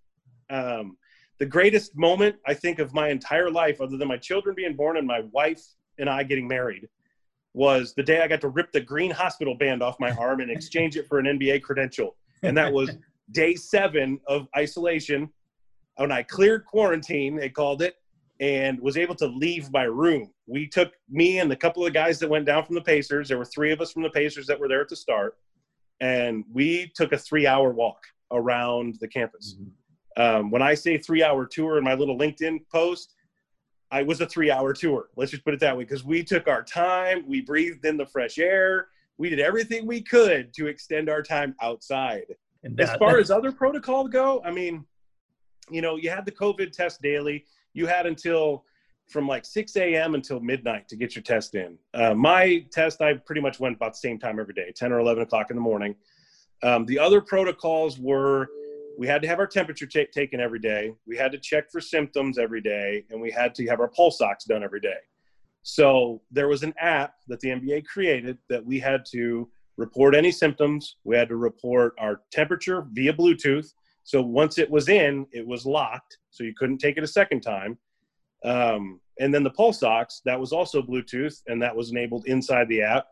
Um, 0.50 0.98
the 1.40 1.46
greatest 1.46 1.96
moment 1.96 2.36
I 2.48 2.54
think 2.54 2.80
of 2.80 2.94
my 2.94 3.10
entire 3.10 3.52
life, 3.52 3.80
other 3.80 3.98
than 3.98 4.08
my 4.08 4.18
children 4.18 4.56
being 4.56 4.75
born 4.75 4.98
and 4.98 5.06
my 5.06 5.22
wife 5.31 5.62
and 6.00 6.10
I 6.10 6.24
getting 6.24 6.48
married 6.48 6.88
was 7.54 7.94
the 7.96 8.04
day 8.04 8.22
I 8.22 8.28
got 8.28 8.42
to 8.42 8.50
rip 8.50 8.72
the 8.72 8.81
green 8.81 9.12
hospital 9.12 9.56
band 9.56 9.81
off 9.81 10.00
my 10.00 10.12
arm 10.12 10.42
and 10.42 10.52
exchange 10.52 10.96
it 10.96 11.08
for 11.08 11.19
an 11.19 11.25
NBA 11.25 11.62
credential. 11.64 12.16
And 12.44 12.56
that 12.58 12.72
was 12.72 12.92
day 13.31 13.56
seven 13.56 14.19
of 14.28 14.47
isolation. 14.56 15.30
When 15.95 16.12
I 16.12 16.24
cleared 16.24 16.66
quarantine, 16.66 17.36
they 17.36 17.50
called 17.50 17.81
it, 17.81 17.95
and 18.40 18.80
was 18.80 18.98
able 18.98 19.16
to 19.16 19.28
leave 19.28 19.72
my 19.72 19.84
room. 19.84 20.32
We 20.46 20.68
took 20.68 20.94
me 21.10 21.40
and 21.40 21.52
a 21.52 21.56
couple 21.56 21.86
of 21.86 21.94
guys 21.94 22.20
that 22.20 22.30
went 22.30 22.46
down 22.46 22.66
from 22.66 22.76
the 22.76 22.82
Pacers. 22.82 23.30
There 23.30 23.38
were 23.38 23.46
three 23.46 23.72
of 23.72 23.82
us 23.82 23.92
from 23.92 24.04
the 24.04 24.10
Pacers 24.10 24.48
that 24.48 24.60
were 24.60 24.68
there 24.68 24.82
at 24.82 24.90
the 24.90 24.96
start. 24.96 25.38
And 26.00 26.44
we 26.52 26.92
took 26.96 27.12
a 27.12 27.18
three 27.18 27.48
hour 27.48 27.72
walk 27.72 28.04
around 28.32 28.98
the 29.02 29.08
campus. 29.08 29.56
Mm-hmm. 29.60 30.22
Um, 30.22 30.52
when 30.52 30.62
I 30.62 30.74
say 30.74 30.98
three 30.98 31.24
hour 31.24 31.46
tour 31.46 31.78
in 31.78 31.84
my 31.84 31.94
little 31.94 32.18
LinkedIn 32.18 32.60
post, 32.72 33.16
I 33.90 34.04
was 34.04 34.22
a 34.22 34.28
three 34.28 34.52
hour 34.52 34.74
tour. 34.74 35.10
Let's 35.16 35.32
just 35.32 35.44
put 35.44 35.54
it 35.54 35.60
that 35.62 35.76
way 35.76 35.84
because 35.84 36.04
we 36.04 36.24
took 36.24 36.48
our 36.48 36.64
time, 36.64 37.24
we 37.28 37.42
breathed 37.42 37.86
in 37.86 37.98
the 37.98 38.06
fresh 38.06 38.38
air, 38.38 38.88
we 39.18 39.30
did 39.30 39.40
everything 39.40 39.88
we 39.88 40.02
could 40.02 40.54
to 40.56 40.68
extend 40.68 41.10
our 41.10 41.24
time 41.24 41.56
outside. 41.62 42.26
And 42.64 42.80
as 42.80 42.96
far 42.98 43.18
as 43.18 43.32
other 43.32 43.52
protocols 43.52 44.10
go, 44.10 44.42
I 44.44 44.52
mean, 44.52 44.86
you 45.70 45.82
know, 45.82 45.96
you 45.96 46.10
had 46.10 46.26
the 46.26 46.32
COVID 46.32 46.72
test 46.72 47.02
daily. 47.02 47.46
You 47.74 47.86
had 47.86 48.06
until 48.06 48.66
from 49.07 49.28
like 49.28 49.45
6 49.45 49.76
a.m. 49.78 50.16
until 50.16 50.40
midnight 50.40 50.88
to 50.90 50.95
get 50.95 51.16
your 51.16 51.24
test 51.24 51.56
in. 51.56 51.78
Uh, 51.94 52.14
my 52.14 52.66
test, 52.71 53.02
I 53.02 53.14
pretty 53.14 53.42
much 53.42 53.59
went 53.59 53.76
about 53.76 53.94
the 53.94 54.00
same 54.00 54.19
time 54.19 54.40
every 54.40 54.54
day, 54.54 54.74
10 54.76 54.92
or 54.92 55.00
11 55.00 55.24
o'clock 55.24 55.50
in 55.50 55.56
the 55.56 55.62
morning. 55.62 55.95
Um, 56.64 56.86
the 56.86 57.00
other 57.00 57.21
protocols 57.21 58.00
were 58.00 58.50
we 58.97 59.06
had 59.07 59.21
to 59.21 59.28
have 59.28 59.40
our 59.40 59.47
temperature 59.47 59.86
t- 59.86 60.07
taken 60.12 60.40
every 60.40 60.59
day. 60.59 60.94
We 61.06 61.16
had 61.16 61.31
to 61.31 61.38
check 61.38 61.71
for 61.71 61.80
symptoms 61.80 62.40
every 62.40 62.62
day, 62.62 63.06
and 63.12 63.21
we 63.21 63.30
had 63.30 63.54
to 63.56 63.68
have 63.68 63.80
our 63.80 63.88
pulse 63.88 64.21
ox 64.21 64.45
done 64.45 64.64
every 64.64 64.80
day. 64.80 64.97
So 65.62 66.21
there 66.31 66.47
was 66.47 66.64
an 66.64 66.74
app 66.80 67.14
that 67.28 67.40
the 67.42 67.50
NBA 67.50 67.86
created 67.86 68.40
that 68.50 68.66
we 68.66 68.80
had 68.80 69.06
to 69.12 69.47
report 69.78 70.16
any 70.16 70.31
symptoms. 70.31 70.95
We 71.04 71.16
had 71.16 71.30
to 71.30 71.36
report 71.36 71.94
our 72.00 72.21
temperature 72.31 72.88
via 72.92 73.14
Bluetooth. 73.14 73.71
So 74.07 74.21
once 74.21 74.57
it 74.57 74.71
was 74.71 74.87
in, 74.87 75.28
it 75.33 75.45
was 75.45 75.66
locked, 75.66 76.18
so 76.30 76.45
you 76.45 76.54
couldn't 76.57 76.78
take 76.78 76.95
it 76.95 77.04
a 77.04 77.07
second 77.07 77.42
time. 77.42 77.78
Um, 78.45 79.02
and 79.19 79.33
then 79.33 79.44
the 79.44 79.49
pulse 79.49 79.83
ox 79.83 80.21
that 80.23 80.40
was 80.40 80.54
also 80.54 80.81
Bluetooth, 80.81 81.42
and 81.47 81.61
that 81.61 81.76
was 81.76 81.92
enabled 81.92 82.26
inside 82.26 82.69
the 82.69 82.81
app. 82.81 83.07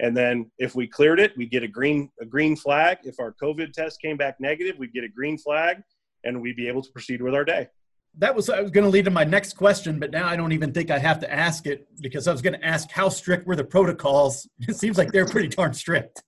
And 0.00 0.16
then 0.16 0.50
if 0.56 0.74
we 0.74 0.86
cleared 0.86 1.20
it, 1.20 1.36
we 1.36 1.44
get 1.44 1.64
a 1.64 1.68
green 1.68 2.10
a 2.18 2.24
green 2.24 2.56
flag. 2.56 2.96
If 3.04 3.20
our 3.20 3.34
COVID 3.42 3.74
test 3.74 4.00
came 4.00 4.16
back 4.16 4.36
negative, 4.40 4.78
we'd 4.78 4.94
get 4.94 5.04
a 5.04 5.08
green 5.08 5.36
flag, 5.36 5.82
and 6.24 6.40
we'd 6.40 6.56
be 6.56 6.66
able 6.66 6.80
to 6.80 6.90
proceed 6.92 7.20
with 7.20 7.34
our 7.34 7.44
day. 7.44 7.68
That 8.16 8.34
was 8.34 8.48
I 8.48 8.62
was 8.62 8.70
going 8.70 8.84
to 8.84 8.90
lead 8.90 9.04
to 9.04 9.10
my 9.10 9.24
next 9.24 9.54
question, 9.54 9.98
but 9.98 10.12
now 10.12 10.28
I 10.28 10.36
don't 10.36 10.52
even 10.52 10.72
think 10.72 10.90
I 10.90 10.98
have 10.98 11.20
to 11.20 11.30
ask 11.30 11.66
it 11.66 11.88
because 12.00 12.26
I 12.26 12.32
was 12.32 12.40
going 12.40 12.58
to 12.58 12.64
ask 12.64 12.90
how 12.90 13.10
strict 13.10 13.46
were 13.46 13.56
the 13.56 13.64
protocols. 13.64 14.48
It 14.66 14.76
seems 14.76 14.96
like 14.96 15.12
they're 15.12 15.26
pretty 15.26 15.48
darn 15.48 15.74
strict. 15.74 16.22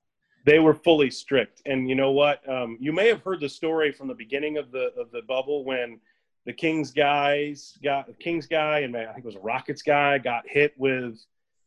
They 0.44 0.58
were 0.58 0.74
fully 0.74 1.10
strict, 1.10 1.62
and 1.66 1.88
you 1.88 1.94
know 1.94 2.12
what? 2.12 2.48
Um, 2.48 2.78
you 2.80 2.92
may 2.92 3.08
have 3.08 3.22
heard 3.22 3.40
the 3.40 3.48
story 3.48 3.92
from 3.92 4.08
the 4.08 4.14
beginning 4.14 4.56
of 4.56 4.72
the 4.72 4.92
of 4.98 5.10
the 5.10 5.22
bubble 5.22 5.64
when 5.64 6.00
the 6.46 6.52
Kings 6.52 6.90
guys 6.90 7.78
got 7.82 8.06
the 8.06 8.14
Kings 8.14 8.46
guy 8.46 8.80
and 8.80 8.96
I 8.96 9.06
think 9.06 9.18
it 9.18 9.24
was 9.24 9.36
a 9.36 9.40
Rockets 9.40 9.82
guy 9.82 10.18
got 10.18 10.48
hit 10.48 10.72
with, 10.78 11.18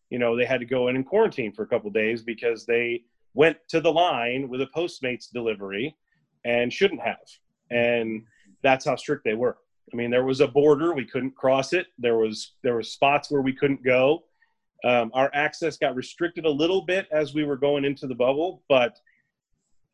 you 0.10 0.18
know, 0.18 0.36
they 0.36 0.46
had 0.46 0.60
to 0.60 0.66
go 0.66 0.88
in 0.88 0.96
and 0.96 1.06
quarantine 1.06 1.54
for 1.54 1.62
a 1.62 1.68
couple 1.68 1.92
days 1.92 2.24
because 2.24 2.66
they 2.66 3.04
went 3.36 3.58
to 3.70 3.80
the 3.80 3.92
line 3.92 4.50
with 4.50 4.62
a 4.62 4.68
Postmates 4.76 5.32
delivery 5.32 5.96
and 6.44 6.74
shouldn't 6.74 7.02
have, 7.02 7.26
and 7.70 8.24
that's 8.64 8.86
how 8.86 8.96
strict 8.96 9.24
they 9.24 9.36
were. 9.36 9.58
I 9.92 9.96
mean, 9.96 10.10
there 10.10 10.26
was 10.26 10.42
a 10.42 10.48
border 10.48 10.94
we 10.94 11.06
couldn't 11.06 11.36
cross 11.36 11.74
it. 11.74 11.88
There 12.00 12.18
was 12.18 12.54
there 12.64 12.74
were 12.74 12.84
spots 12.84 13.30
where 13.30 13.42
we 13.42 13.54
couldn't 13.54 13.84
go. 13.84 14.24
Um, 14.84 15.12
our 15.14 15.32
access 15.34 15.78
got 15.78 15.96
restricted 15.96 16.46
a 16.46 16.50
little 16.50 16.82
bit 16.82 17.08
as 17.12 17.34
we 17.34 17.46
were 17.46 17.56
going 17.56 17.86
into 17.86 18.06
the 18.08 18.16
bubble, 18.16 18.64
but 18.68 19.00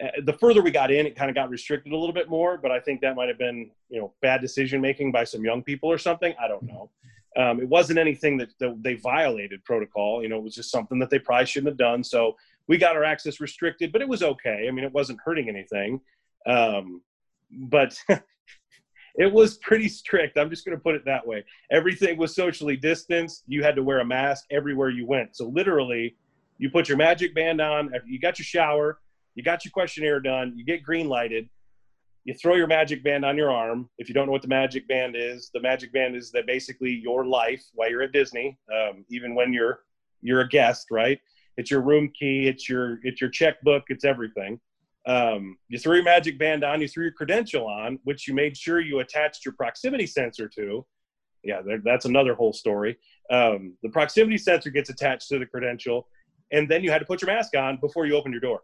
uh, 0.04 0.08
the 0.24 0.34
further 0.34 0.62
we 0.62 0.72
got 0.72 0.92
in, 0.92 1.06
it 1.06 1.16
kind 1.16 1.30
of 1.30 1.36
got 1.36 1.50
restricted 1.50 1.94
a 1.94 1.98
little 1.98 2.14
bit 2.14 2.30
more. 2.30 2.58
But 2.58 2.72
I 2.72 2.80
think 2.80 3.02
that 3.02 3.16
might 3.16 3.28
have 3.28 3.38
been, 3.38 3.70
you 3.90 4.00
know, 4.00 4.14
bad 4.22 4.42
decision 4.42 4.82
making 4.82 5.12
by 5.12 5.24
some 5.26 5.44
young 5.44 5.62
people 5.62 5.92
or 5.92 5.98
something. 5.98 6.34
I 6.42 6.48
don't 6.48 6.64
know. 6.64 6.90
Um, 7.38 7.60
it 7.60 7.68
wasn't 7.68 8.00
anything 8.00 8.38
that, 8.38 8.50
that, 8.60 8.82
they 8.82 8.96
violated 8.96 9.64
protocol. 9.64 10.24
You 10.24 10.30
know, 10.30 10.38
it 10.38 10.44
was 10.44 10.56
just 10.56 10.72
something 10.72 10.98
that 11.00 11.10
they 11.10 11.20
probably 11.20 11.46
shouldn't 11.46 11.70
have 11.70 11.78
done. 11.78 12.04
So 12.04 12.36
we 12.68 12.78
got 12.78 12.96
our 12.96 13.04
access 13.04 13.40
restricted, 13.40 13.92
but 13.92 14.02
it 14.02 14.08
was 14.08 14.24
okay. 14.24 14.66
I 14.68 14.72
mean, 14.72 14.86
it 14.86 14.94
wasn't 14.94 15.20
hurting 15.24 15.50
anything. 15.50 16.02
Um, 16.46 17.02
but 17.52 17.98
it 19.20 19.32
was 19.32 19.58
pretty 19.58 19.90
strict. 19.90 20.38
I'm 20.38 20.50
just 20.50 20.66
going 20.66 20.78
to 20.78 20.82
put 20.82 20.96
it 20.96 21.04
that 21.06 21.28
way. 21.28 21.44
Everything 21.72 22.18
was 22.18 22.34
socially 22.34 22.78
distanced. 22.78 23.44
You 23.48 23.62
had 23.62 23.76
to 23.76 23.84
wear 23.84 24.00
a 24.00 24.06
mask 24.06 24.46
everywhere 24.50 24.90
you 24.90 25.06
went. 25.06 25.36
So 25.36 25.50
literally, 25.50 26.16
you 26.58 26.70
put 26.70 26.88
your 26.88 26.98
magic 26.98 27.36
band 27.36 27.60
on. 27.60 27.92
You 28.08 28.18
got 28.18 28.40
your 28.40 28.46
shower. 28.46 29.00
You 29.36 29.44
got 29.44 29.66
your 29.66 29.74
questionnaire 29.74 30.22
done. 30.22 30.54
You 30.56 30.64
get 30.64 30.84
green 30.84 31.10
lighted. 31.10 31.50
You 32.24 32.34
throw 32.34 32.56
your 32.56 32.68
magic 32.68 33.04
band 33.04 33.26
on 33.26 33.36
your 33.36 33.52
arm. 33.52 33.90
If 33.98 34.08
you 34.08 34.14
don't 34.14 34.26
know 34.26 34.32
what 34.32 34.42
the 34.42 34.48
magic 34.48 34.88
band 34.88 35.16
is, 35.18 35.52
the 35.54 35.62
magic 35.62 35.92
band 35.92 36.16
is 36.16 36.32
that 36.32 36.48
basically 36.48 36.92
your 36.92 37.26
life 37.26 37.64
while 37.74 37.90
you're 37.90 38.04
at 38.04 38.14
Disney, 38.14 38.58
um, 38.74 39.06
even 39.10 39.36
when 39.36 39.52
you're 39.52 39.82
you're 40.22 40.42
a 40.42 40.48
guest, 40.48 40.88
right? 40.92 41.20
It's 41.58 41.72
your 41.72 41.82
room 41.82 42.12
key. 42.18 42.48
It's 42.48 42.70
your 42.70 43.00
it's 43.04 43.20
your 43.20 43.30
checkbook. 43.30 43.84
It's 43.88 44.06
everything 44.06 44.62
um, 45.10 45.58
you 45.70 45.80
threw 45.80 45.96
your 45.96 46.04
magic 46.04 46.38
band 46.38 46.64
on, 46.64 46.82
you 46.82 46.88
threw 46.88 47.06
your 47.06 47.14
credential 47.14 47.66
on, 47.66 47.98
which 48.04 48.28
you 48.28 48.36
made 48.36 48.56
sure 48.56 48.80
you 48.80 49.00
attached 49.00 49.44
your 49.44 49.56
proximity 49.56 50.06
sensor 50.06 50.48
to. 50.50 50.86
Yeah, 51.44 51.62
that's 51.84 52.06
another 52.06 52.36
whole 52.36 52.54
story. 52.54 52.96
Um, 53.32 53.74
the 53.82 53.90
proximity 53.90 54.38
sensor 54.38 54.70
gets 54.70 54.92
attached 54.92 55.28
to 55.30 55.40
the 55.40 55.48
credential, 55.48 56.08
and 56.52 56.70
then 56.70 56.84
you 56.84 56.92
had 56.92 57.00
to 57.00 57.06
put 57.06 57.24
your 57.24 57.34
mask 57.34 57.56
on 57.56 57.78
before 57.78 58.06
you 58.06 58.16
opened 58.16 58.36
your 58.36 58.42
door. 58.42 58.62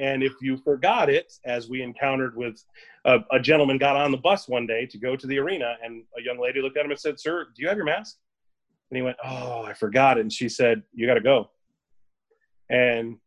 And 0.00 0.24
if 0.24 0.32
you 0.40 0.56
forgot 0.56 1.08
it, 1.08 1.32
as 1.44 1.68
we 1.68 1.82
encountered 1.82 2.36
with 2.36 2.60
a, 3.04 3.20
a, 3.30 3.38
gentleman 3.38 3.78
got 3.78 3.94
on 3.94 4.10
the 4.10 4.16
bus 4.16 4.48
one 4.48 4.66
day 4.66 4.86
to 4.86 4.98
go 4.98 5.14
to 5.14 5.26
the 5.28 5.38
arena, 5.38 5.76
and 5.84 6.02
a 6.18 6.22
young 6.22 6.40
lady 6.40 6.60
looked 6.60 6.76
at 6.76 6.84
him 6.84 6.90
and 6.90 6.98
said, 6.98 7.20
Sir, 7.20 7.44
do 7.54 7.62
you 7.62 7.68
have 7.68 7.76
your 7.76 7.86
mask? 7.86 8.16
And 8.90 8.96
he 8.96 9.02
went, 9.02 9.18
Oh, 9.22 9.62
I 9.62 9.72
forgot 9.72 10.18
it. 10.18 10.22
And 10.22 10.32
she 10.32 10.48
said, 10.48 10.82
You 10.92 11.06
got 11.06 11.14
to 11.14 11.20
go. 11.20 11.50
And 12.70 13.18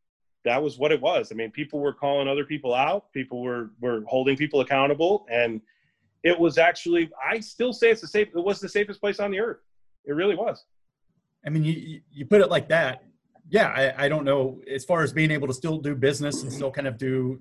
that 0.48 0.62
was 0.62 0.78
what 0.78 0.92
it 0.92 1.02
was. 1.02 1.32
I 1.32 1.36
mean, 1.36 1.52
people 1.52 1.80
were 1.80 1.94
calling 1.94 2.28
other 2.28 2.46
people 2.46 2.74
out. 2.74 3.12
People 3.14 3.42
were 3.42 3.72
were 3.80 4.04
holding 4.08 4.36
people 4.36 4.62
accountable, 4.62 5.26
and 5.30 5.62
it 6.24 6.38
was 6.38 6.58
actually. 6.58 7.10
I 7.24 7.40
still 7.40 7.74
say 7.74 7.90
it's 7.92 8.02
the 8.02 8.08
safe. 8.08 8.30
It 8.36 8.44
was 8.44 8.60
the 8.60 8.70
safest 8.70 9.00
place 9.00 9.20
on 9.20 9.32
the 9.32 9.40
earth. 9.40 9.60
It 10.06 10.14
really 10.14 10.36
was. 10.36 10.66
I 11.46 11.50
mean, 11.50 11.64
you 11.64 12.02
you 12.12 12.26
put 12.26 12.42
it 12.42 12.50
like 12.50 12.70
that. 12.70 13.04
Yeah, 13.50 13.68
I, 13.68 14.06
I 14.06 14.10
don't 14.10 14.26
know 14.26 14.62
as 14.70 14.84
far 14.84 15.04
as 15.04 15.14
being 15.14 15.32
able 15.32 15.48
to 15.48 15.54
still 15.54 15.78
do 15.78 15.96
business 15.96 16.44
and 16.44 16.52
still 16.52 16.72
kind 16.72 16.88
of 16.88 16.98
do 16.98 17.40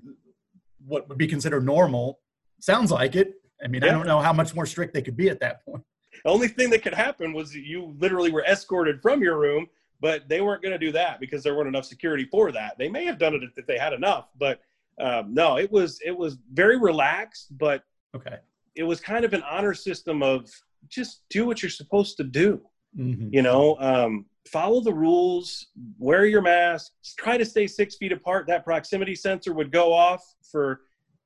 what 0.87 1.09
would 1.09 1.19
be 1.19 1.27
considered 1.27 1.65
normal. 1.65 2.21
Sounds 2.61 2.91
like 2.91 3.17
it. 3.17 3.35
I 3.63 3.69
mean, 3.69 3.83
yeah. 3.83 3.89
I 3.89 3.93
don't 3.93 4.07
know 4.07 4.21
how 4.21 4.33
much 4.33 4.55
more 4.55 4.67
strict 4.67 4.95
they 4.95 5.03
could 5.03 5.17
be 5.17 5.29
at 5.29 5.41
that 5.41 5.65
point. 5.65 5.83
The 6.25 6.31
only 6.31 6.49
thing 6.49 6.71
that 6.71 6.83
could 6.83 6.95
happen 6.95 7.33
was 7.33 7.55
you 7.55 7.95
literally 7.99 8.31
were 8.31 8.45
escorted 8.45 9.03
from 9.03 9.23
your 9.23 9.39
room 9.39 9.67
but 10.01 10.29
they 10.29 10.41
weren't 10.41 10.63
going 10.63 10.73
to 10.73 10.79
do 10.79 10.93
that 10.93 11.21
because 11.21 11.43
there 11.43 11.55
weren't 11.55 11.69
enough 11.69 11.87
security 11.87 12.27
for 12.31 12.53
that. 12.53 12.77
They 12.79 12.89
may 12.89 13.05
have 13.05 13.19
done 13.19 13.35
it 13.35 13.43
if 13.57 13.67
they 13.67 13.79
had 13.79 13.93
enough, 13.93 14.29
but 14.39 14.61
um, 15.01 15.35
no, 15.35 15.59
it 15.59 15.71
was 15.71 16.01
it 16.05 16.17
was 16.17 16.39
very 16.53 16.79
relaxed, 16.79 17.57
but 17.59 17.83
okay, 18.15 18.39
it 18.75 18.83
was 18.83 19.01
kind 19.01 19.25
of 19.25 19.35
an 19.35 19.43
honor 19.43 19.75
system 19.75 20.23
of 20.23 20.51
just 20.89 21.23
do 21.31 21.47
what 21.47 21.63
you're 21.63 21.71
supposed 21.71 22.17
to 22.19 22.25
do. 22.25 22.61
Mm-hmm. 22.99 23.29
You 23.31 23.43
know, 23.43 23.77
um, 23.79 24.25
follow 24.49 24.81
the 24.81 24.93
rules, 24.93 25.67
wear 25.99 26.25
your 26.25 26.41
mask, 26.41 26.93
try 27.19 27.37
to 27.37 27.45
stay 27.45 27.67
six 27.67 27.97
feet 27.97 28.13
apart. 28.13 28.47
That 28.47 28.65
proximity 28.65 29.15
sensor 29.15 29.53
would 29.53 29.71
go 29.71 29.93
off 29.93 30.23
for 30.51 30.81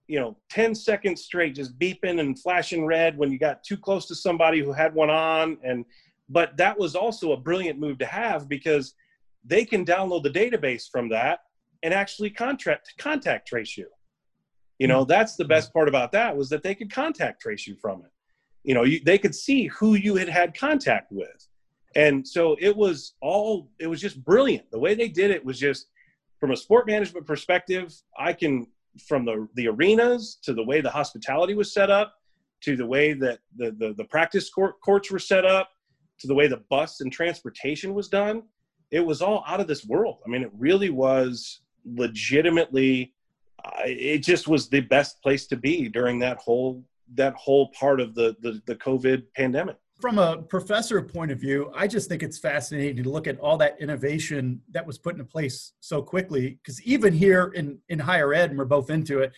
you 0.09 0.19
know 0.19 0.37
10 0.51 0.75
seconds 0.75 1.23
straight 1.23 1.55
just 1.55 1.79
beeping 1.79 2.19
and 2.19 2.37
flashing 2.37 2.85
red 2.85 3.17
when 3.17 3.31
you 3.31 3.39
got 3.39 3.63
too 3.63 3.77
close 3.77 4.07
to 4.07 4.15
somebody 4.17 4.59
who 4.59 4.73
had 4.73 4.93
one 4.93 5.09
on 5.09 5.57
and 5.63 5.85
but 6.31 6.57
that 6.57 6.79
was 6.79 6.95
also 6.95 7.33
a 7.33 7.37
brilliant 7.37 7.79
move 7.79 7.99
to 7.99 8.07
have 8.07 8.49
because 8.49 8.95
they 9.45 9.65
can 9.65 9.85
download 9.85 10.23
the 10.23 10.31
database 10.31 10.85
from 10.91 11.09
that 11.09 11.41
and 11.83 11.93
actually 11.93 12.31
contract 12.31 12.95
contact 12.99 13.49
trace 13.49 13.77
you. 13.77 13.89
You 14.79 14.87
know, 14.87 15.03
hmm. 15.03 15.09
that's 15.09 15.37
the 15.37 15.45
best 15.45 15.73
part 15.75 15.89
about 15.89 16.13
that 16.13 16.35
was 16.35 16.49
that 16.49 16.63
they 16.63 16.75
could 16.75 16.93
contact 16.93 17.43
trace 17.43 17.67
you 17.67 17.77
from 17.77 18.03
it. 18.03 18.11
You 18.63 18.75
know, 18.75 18.85
you, 18.85 19.01
they 19.05 19.19
could 19.19 19.35
see 19.35 19.67
who 19.67 19.95
you 19.95 20.17
had 20.17 20.29
had 20.29 20.57
contact 20.57 21.11
with. 21.11 21.47
And 21.97 22.27
so 22.27 22.57
it 22.61 22.77
was 22.77 23.15
all, 23.21 23.69
it 23.81 23.89
was 23.89 24.01
just 24.01 24.23
brilliant. 24.25 24.71
The 24.71 24.79
way 24.79 24.95
they 24.95 25.09
did 25.09 25.33
it 25.33 25.45
was 25.45 25.59
just 25.59 25.89
from 26.39 26.53
a 26.53 26.57
sport 26.57 26.87
management 26.87 27.27
perspective, 27.27 27.93
I 28.17 28.33
can, 28.33 28.67
from 29.09 29.25
the, 29.25 29.49
the 29.55 29.67
arenas 29.67 30.39
to 30.45 30.55
the 30.55 30.63
way 30.63 30.81
the 30.81 30.91
hospitality 30.91 31.55
was 31.55 31.73
set 31.73 31.91
up 31.91 32.15
to 32.61 32.77
the 32.77 32.87
way 32.87 33.15
that 33.15 33.41
the, 33.57 33.73
the, 33.73 33.95
the 33.95 34.05
practice 34.05 34.51
court, 34.51 34.81
courts 34.83 35.11
were 35.11 35.19
set 35.19 35.45
up 35.45 35.71
to 36.21 36.27
the 36.27 36.35
way 36.35 36.47
the 36.47 36.63
bus 36.69 37.01
and 37.01 37.13
transportation 37.13 37.95
was 37.95 38.09
done, 38.09 38.43
it 38.91 39.01
was 39.01 39.23
all 39.23 39.45
out 39.47 39.61
of 39.61 39.67
this 39.67 39.85
world. 39.85 40.19
I 40.25 40.29
mean, 40.29 40.43
it 40.43 40.51
really 40.57 40.91
was 40.91 41.61
legitimately. 41.85 43.15
Uh, 43.65 43.83
it 43.85 44.19
just 44.19 44.49
was 44.49 44.69
the 44.69 44.81
best 44.81 45.23
place 45.23 45.47
to 45.49 45.57
be 45.57 45.89
during 45.89 46.19
that 46.21 46.39
whole 46.39 46.85
that 47.15 47.35
whole 47.35 47.69
part 47.69 48.01
of 48.01 48.15
the, 48.15 48.37
the 48.41 48.61
the 48.67 48.77
COVID 48.77 49.25
pandemic. 49.37 49.77
From 50.01 50.19
a 50.19 50.39
professor 50.39 51.03
point 51.03 51.31
of 51.31 51.39
view, 51.39 51.71
I 51.77 51.87
just 51.87 52.09
think 52.09 52.23
it's 52.23 52.39
fascinating 52.39 53.03
to 53.03 53.11
look 53.11 53.27
at 53.27 53.39
all 53.39 53.59
that 53.59 53.79
innovation 53.81 54.63
that 54.71 54.87
was 54.87 54.97
put 54.97 55.13
into 55.13 55.25
place 55.25 55.73
so 55.81 56.01
quickly. 56.01 56.59
Because 56.63 56.83
even 56.83 57.13
here 57.13 57.53
in 57.55 57.79
in 57.89 57.99
higher 57.99 58.33
ed, 58.33 58.51
and 58.51 58.59
we're 58.59 58.65
both 58.65 58.91
into 58.91 59.21
it, 59.21 59.33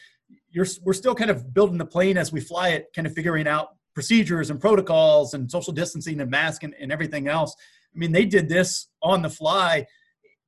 you're 0.51 0.67
we're 0.85 0.93
still 0.93 1.15
kind 1.15 1.31
of 1.31 1.53
building 1.53 1.79
the 1.79 1.87
plane 1.87 2.17
as 2.17 2.33
we 2.33 2.41
fly 2.41 2.71
it, 2.71 2.91
kind 2.95 3.07
of 3.07 3.15
figuring 3.15 3.49
out 3.49 3.77
procedures 3.95 4.51
and 4.51 4.61
protocols 4.61 5.35
and 5.35 5.51
social 5.51 5.73
distancing 5.73 6.21
and 6.21 6.31
mask 6.31 6.63
and, 6.63 6.75
and 6.81 6.91
everything 6.91 7.29
else. 7.29 7.55
I 7.95 7.99
mean, 7.99 8.13
they 8.13 8.25
did 8.25 8.49
this 8.49 8.89
on 9.03 9.23
the 9.23 9.31
fly. 9.31 9.87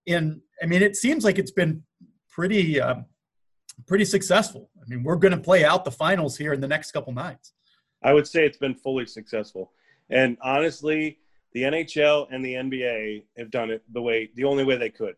And 0.06 0.40
I 0.62 0.66
mean, 0.66 0.82
it 0.82 0.96
seems 0.96 1.24
like 1.24 1.38
it's 1.38 1.50
been 1.50 1.82
pretty, 2.30 2.80
um, 2.80 3.06
pretty 3.86 4.04
successful. 4.04 4.70
I 4.80 4.84
mean, 4.88 5.02
we're 5.02 5.16
going 5.16 5.32
to 5.32 5.40
play 5.40 5.64
out 5.64 5.84
the 5.84 5.90
finals 5.90 6.36
here 6.36 6.52
in 6.52 6.60
the 6.60 6.68
next 6.68 6.92
couple 6.92 7.12
nights. 7.12 7.52
I 8.02 8.12
would 8.12 8.26
say 8.26 8.44
it's 8.44 8.58
been 8.58 8.74
fully 8.74 9.06
successful. 9.06 9.72
And 10.10 10.36
honestly, 10.42 11.18
the 11.52 11.62
NHL 11.62 12.26
and 12.30 12.44
the 12.44 12.54
NBA 12.54 13.24
have 13.38 13.50
done 13.50 13.70
it 13.70 13.82
the 13.92 14.02
way, 14.02 14.30
the 14.34 14.44
only 14.44 14.64
way 14.64 14.76
they 14.76 14.90
could. 14.90 15.14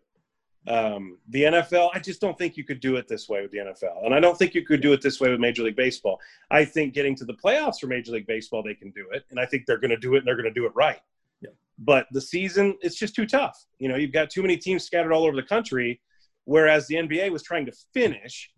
Um, 0.69 1.19
the 1.29 1.43
NFL, 1.43 1.91
I 1.95 2.01
just 2.01 2.21
don't 2.21 2.37
think 2.37 2.57
you 2.57 2.65
could 2.65 2.81
do 2.81 2.97
it 2.97 3.07
this 3.07 3.29
way 3.29 3.43
with 3.43 3.53
the 3.53 3.59
NFL. 3.59 4.05
And 4.05 4.15
I 4.15 4.21
don't 4.21 4.37
think 4.37 4.55
you 4.55 4.65
could 4.65 4.81
do 4.81 4.93
it 4.93 5.01
this 5.01 5.21
way 5.21 5.31
with 5.31 5.39
Major 5.39 5.63
League 5.63 5.77
Baseball. 5.77 6.21
I 6.51 6.65
think 6.65 6.93
getting 6.93 7.15
to 7.17 7.25
the 7.25 7.35
playoffs 7.35 7.81
for 7.81 7.87
Major 7.87 8.13
League 8.13 8.27
Baseball, 8.27 8.63
they 8.63 8.75
can 8.75 8.91
do 8.91 9.07
it. 9.13 9.25
And 9.31 9.39
I 9.39 9.47
think 9.47 9.67
they're 9.67 9.79
going 9.79 9.91
to 9.91 9.97
do 9.97 10.15
it 10.17 10.19
and 10.19 10.27
they're 10.27 10.35
going 10.35 10.53
to 10.53 10.53
do 10.53 10.67
it 10.67 10.73
right. 10.75 11.01
Yeah. 11.41 11.51
But 11.79 12.07
the 12.11 12.21
season, 12.21 12.77
it's 12.81 12.97
just 12.97 13.15
too 13.15 13.27
tough. 13.27 13.65
You 13.79 13.89
know, 13.89 13.97
you've 13.97 14.13
got 14.13 14.29
too 14.29 14.43
many 14.43 14.57
teams 14.57 14.85
scattered 14.85 15.13
all 15.13 15.25
over 15.25 15.37
the 15.37 15.43
country. 15.43 16.01
Whereas 16.45 16.87
the 16.87 16.97
NBA 16.97 17.31
was 17.31 17.43
trying 17.43 17.67
to 17.67 17.73
finish, 17.93 18.51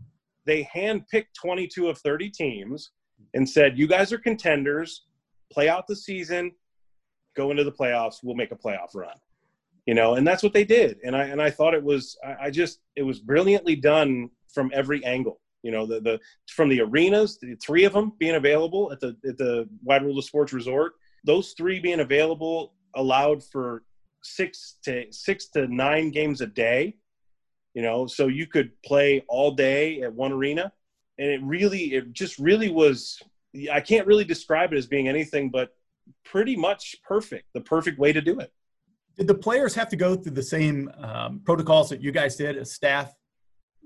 they 0.46 0.68
handpicked 0.74 1.34
22 1.38 1.88
of 1.88 1.98
30 1.98 2.30
teams 2.30 2.90
and 3.34 3.48
said, 3.48 3.78
you 3.78 3.86
guys 3.86 4.12
are 4.12 4.18
contenders, 4.18 5.04
play 5.50 5.68
out 5.68 5.86
the 5.86 5.96
season, 5.96 6.52
go 7.34 7.50
into 7.50 7.64
the 7.64 7.72
playoffs, 7.72 8.16
we'll 8.22 8.34
make 8.34 8.52
a 8.52 8.56
playoff 8.56 8.94
run 8.94 9.16
you 9.88 9.94
know 9.94 10.16
and 10.16 10.26
that's 10.26 10.42
what 10.42 10.52
they 10.52 10.64
did. 10.64 10.98
And 11.02 11.16
i 11.16 11.24
and 11.24 11.40
i 11.40 11.50
thought 11.50 11.72
it 11.72 11.82
was 11.82 12.16
i, 12.22 12.46
I 12.46 12.50
just 12.50 12.80
it 12.94 13.02
was 13.02 13.18
brilliantly 13.20 13.74
done 13.74 14.28
from 14.52 14.70
every 14.74 15.02
angle. 15.04 15.40
You 15.62 15.72
know 15.72 15.86
the 15.86 16.00
the 16.00 16.20
from 16.56 16.68
the 16.68 16.82
arenas 16.82 17.38
the 17.40 17.56
three 17.56 17.84
of 17.84 17.94
them 17.94 18.12
being 18.18 18.36
available 18.36 18.92
at 18.92 19.00
the 19.00 19.16
at 19.26 19.38
the 19.38 19.66
wide 19.82 20.02
world 20.04 20.18
of 20.18 20.24
sports 20.24 20.52
resort 20.52 20.92
those 21.24 21.54
three 21.58 21.80
being 21.80 22.00
available 22.00 22.74
allowed 22.94 23.42
for 23.42 23.82
six 24.22 24.76
to 24.84 25.06
six 25.10 25.48
to 25.54 25.66
nine 25.66 26.10
games 26.10 26.42
a 26.42 26.46
day 26.46 26.94
you 27.74 27.82
know 27.82 28.06
so 28.06 28.28
you 28.28 28.46
could 28.46 28.70
play 28.84 29.24
all 29.26 29.50
day 29.50 30.02
at 30.02 30.12
one 30.12 30.32
arena. 30.32 30.70
And 31.18 31.28
it 31.28 31.42
really 31.42 31.94
it 31.94 32.12
just 32.12 32.38
really 32.38 32.70
was 32.70 33.20
i 33.72 33.80
can't 33.80 34.06
really 34.06 34.24
describe 34.24 34.72
it 34.72 34.78
as 34.78 34.86
being 34.86 35.08
anything 35.08 35.50
but 35.50 35.70
pretty 36.24 36.56
much 36.56 36.94
perfect 37.02 37.46
the 37.54 37.62
perfect 37.62 37.98
way 37.98 38.12
to 38.12 38.20
do 38.20 38.38
it 38.38 38.52
did 39.18 39.26
the 39.26 39.34
players 39.34 39.74
have 39.74 39.88
to 39.90 39.96
go 39.96 40.14
through 40.14 40.32
the 40.32 40.42
same 40.42 40.90
um, 40.98 41.40
protocols 41.44 41.90
that 41.90 42.00
you 42.00 42.12
guys 42.12 42.36
did 42.36 42.56
as 42.56 42.72
staff? 42.72 43.12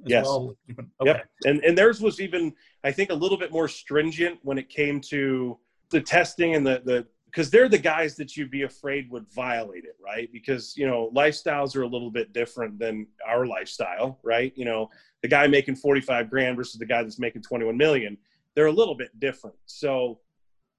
yes. 0.04 0.24
well? 0.24 0.56
Okay. 0.70 0.84
Yep. 1.04 1.28
And 1.46 1.64
and 1.64 1.76
theirs 1.76 2.00
was 2.00 2.20
even 2.20 2.52
I 2.84 2.92
think 2.92 3.10
a 3.10 3.14
little 3.14 3.38
bit 3.38 3.52
more 3.52 3.68
stringent 3.68 4.38
when 4.42 4.58
it 4.58 4.68
came 4.68 5.00
to 5.02 5.58
the 5.90 6.00
testing 6.00 6.54
and 6.54 6.66
the 6.66 6.82
the 6.84 7.06
because 7.26 7.50
they're 7.50 7.68
the 7.68 7.78
guys 7.78 8.14
that 8.16 8.36
you'd 8.36 8.50
be 8.50 8.62
afraid 8.62 9.10
would 9.10 9.26
violate 9.32 9.84
it, 9.84 9.96
right? 10.04 10.30
Because 10.32 10.76
you 10.76 10.86
know 10.86 11.10
lifestyles 11.14 11.74
are 11.76 11.82
a 11.82 11.88
little 11.88 12.10
bit 12.10 12.32
different 12.32 12.78
than 12.78 13.06
our 13.26 13.46
lifestyle, 13.46 14.18
right? 14.22 14.52
You 14.56 14.64
know, 14.64 14.90
the 15.22 15.28
guy 15.28 15.46
making 15.46 15.76
45 15.76 16.28
grand 16.28 16.56
versus 16.56 16.78
the 16.78 16.86
guy 16.86 17.02
that's 17.02 17.18
making 17.18 17.42
21 17.42 17.76
million, 17.76 18.18
they're 18.54 18.66
a 18.66 18.72
little 18.72 18.94
bit 18.94 19.18
different. 19.18 19.56
So 19.66 20.20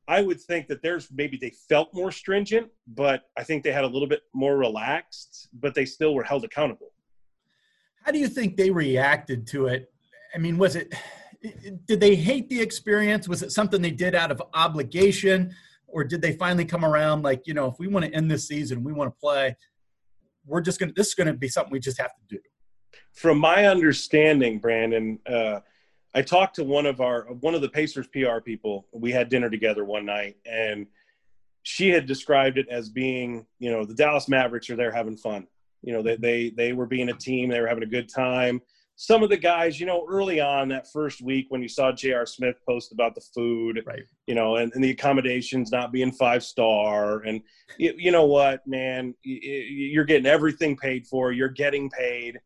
I 0.07 0.21
would 0.21 0.41
think 0.41 0.67
that 0.67 0.81
there's 0.81 1.09
maybe 1.11 1.37
they 1.37 1.51
felt 1.69 1.93
more 1.93 2.11
stringent, 2.11 2.69
but 2.87 3.23
I 3.37 3.43
think 3.43 3.63
they 3.63 3.71
had 3.71 3.85
a 3.85 3.87
little 3.87 4.07
bit 4.07 4.21
more 4.33 4.57
relaxed, 4.57 5.47
but 5.53 5.73
they 5.73 5.85
still 5.85 6.13
were 6.13 6.23
held 6.23 6.43
accountable. 6.43 6.91
How 8.03 8.11
do 8.11 8.19
you 8.19 8.27
think 8.27 8.57
they 8.57 8.69
reacted 8.69 9.47
to 9.47 9.67
it? 9.67 9.91
I 10.35 10.39
mean, 10.39 10.57
was 10.57 10.75
it 10.75 10.93
did 11.85 11.99
they 11.99 12.15
hate 12.15 12.49
the 12.49 12.61
experience? 12.61 13.27
Was 13.27 13.43
it 13.43 13.51
something 13.51 13.81
they 13.81 13.91
did 13.91 14.15
out 14.15 14.31
of 14.31 14.41
obligation? 14.53 15.53
Or 15.87 16.03
did 16.03 16.21
they 16.21 16.33
finally 16.33 16.65
come 16.65 16.83
around 16.83 17.21
like, 17.21 17.45
you 17.45 17.53
know, 17.53 17.67
if 17.67 17.77
we 17.79 17.87
want 17.87 18.05
to 18.05 18.13
end 18.13 18.31
this 18.31 18.47
season, 18.47 18.83
we 18.83 18.93
want 18.93 19.13
to 19.13 19.19
play, 19.19 19.55
we're 20.45 20.61
just 20.61 20.79
going 20.79 20.89
to, 20.89 20.93
this 20.95 21.07
is 21.09 21.13
going 21.13 21.27
to 21.27 21.33
be 21.33 21.49
something 21.49 21.71
we 21.71 21.79
just 21.79 21.99
have 21.99 22.11
to 22.15 22.35
do? 22.35 22.39
From 23.11 23.37
my 23.37 23.67
understanding, 23.67 24.59
Brandon, 24.59 25.19
uh, 25.27 25.59
I 26.15 26.21
talked 26.21 26.55
to 26.55 26.63
one 26.63 26.85
of 26.85 27.01
our 27.01 27.23
one 27.39 27.55
of 27.55 27.61
the 27.61 27.69
Pacers 27.69 28.07
PR 28.07 28.39
people. 28.43 28.87
We 28.91 29.11
had 29.11 29.29
dinner 29.29 29.49
together 29.49 29.83
one 29.83 30.05
night, 30.05 30.37
and 30.45 30.87
she 31.63 31.89
had 31.89 32.05
described 32.05 32.57
it 32.57 32.67
as 32.69 32.89
being, 32.89 33.45
you 33.59 33.71
know, 33.71 33.85
the 33.85 33.95
Dallas 33.95 34.29
Mavericks 34.29 34.69
are 34.69 34.75
there 34.75 34.91
having 34.91 35.17
fun. 35.17 35.47
You 35.81 35.93
know, 35.93 36.01
they 36.03 36.15
they 36.17 36.49
they 36.51 36.73
were 36.73 36.85
being 36.85 37.09
a 37.09 37.13
team. 37.13 37.49
They 37.49 37.59
were 37.59 37.67
having 37.67 37.83
a 37.83 37.87
good 37.87 38.09
time. 38.09 38.61
Some 38.95 39.23
of 39.23 39.29
the 39.29 39.37
guys, 39.37 39.79
you 39.79 39.87
know, 39.87 40.05
early 40.07 40.39
on 40.39 40.69
that 40.69 40.91
first 40.91 41.19
week 41.19 41.47
when 41.49 41.63
you 41.63 41.67
saw 41.67 41.91
J.R. 41.91 42.27
Smith 42.27 42.57
post 42.67 42.91
about 42.91 43.15
the 43.15 43.21
food, 43.33 43.81
right. 43.87 44.03
you 44.27 44.35
know, 44.35 44.57
and, 44.57 44.71
and 44.75 44.83
the 44.83 44.91
accommodations 44.91 45.71
not 45.71 45.91
being 45.91 46.11
five 46.11 46.43
star, 46.43 47.21
and 47.21 47.41
you, 47.79 47.95
you 47.97 48.11
know 48.11 48.25
what, 48.25 48.65
man, 48.67 49.15
you're 49.23 50.05
getting 50.05 50.27
everything 50.27 50.77
paid 50.77 51.07
for. 51.07 51.31
You're 51.31 51.49
getting 51.49 51.89
paid 51.89 52.39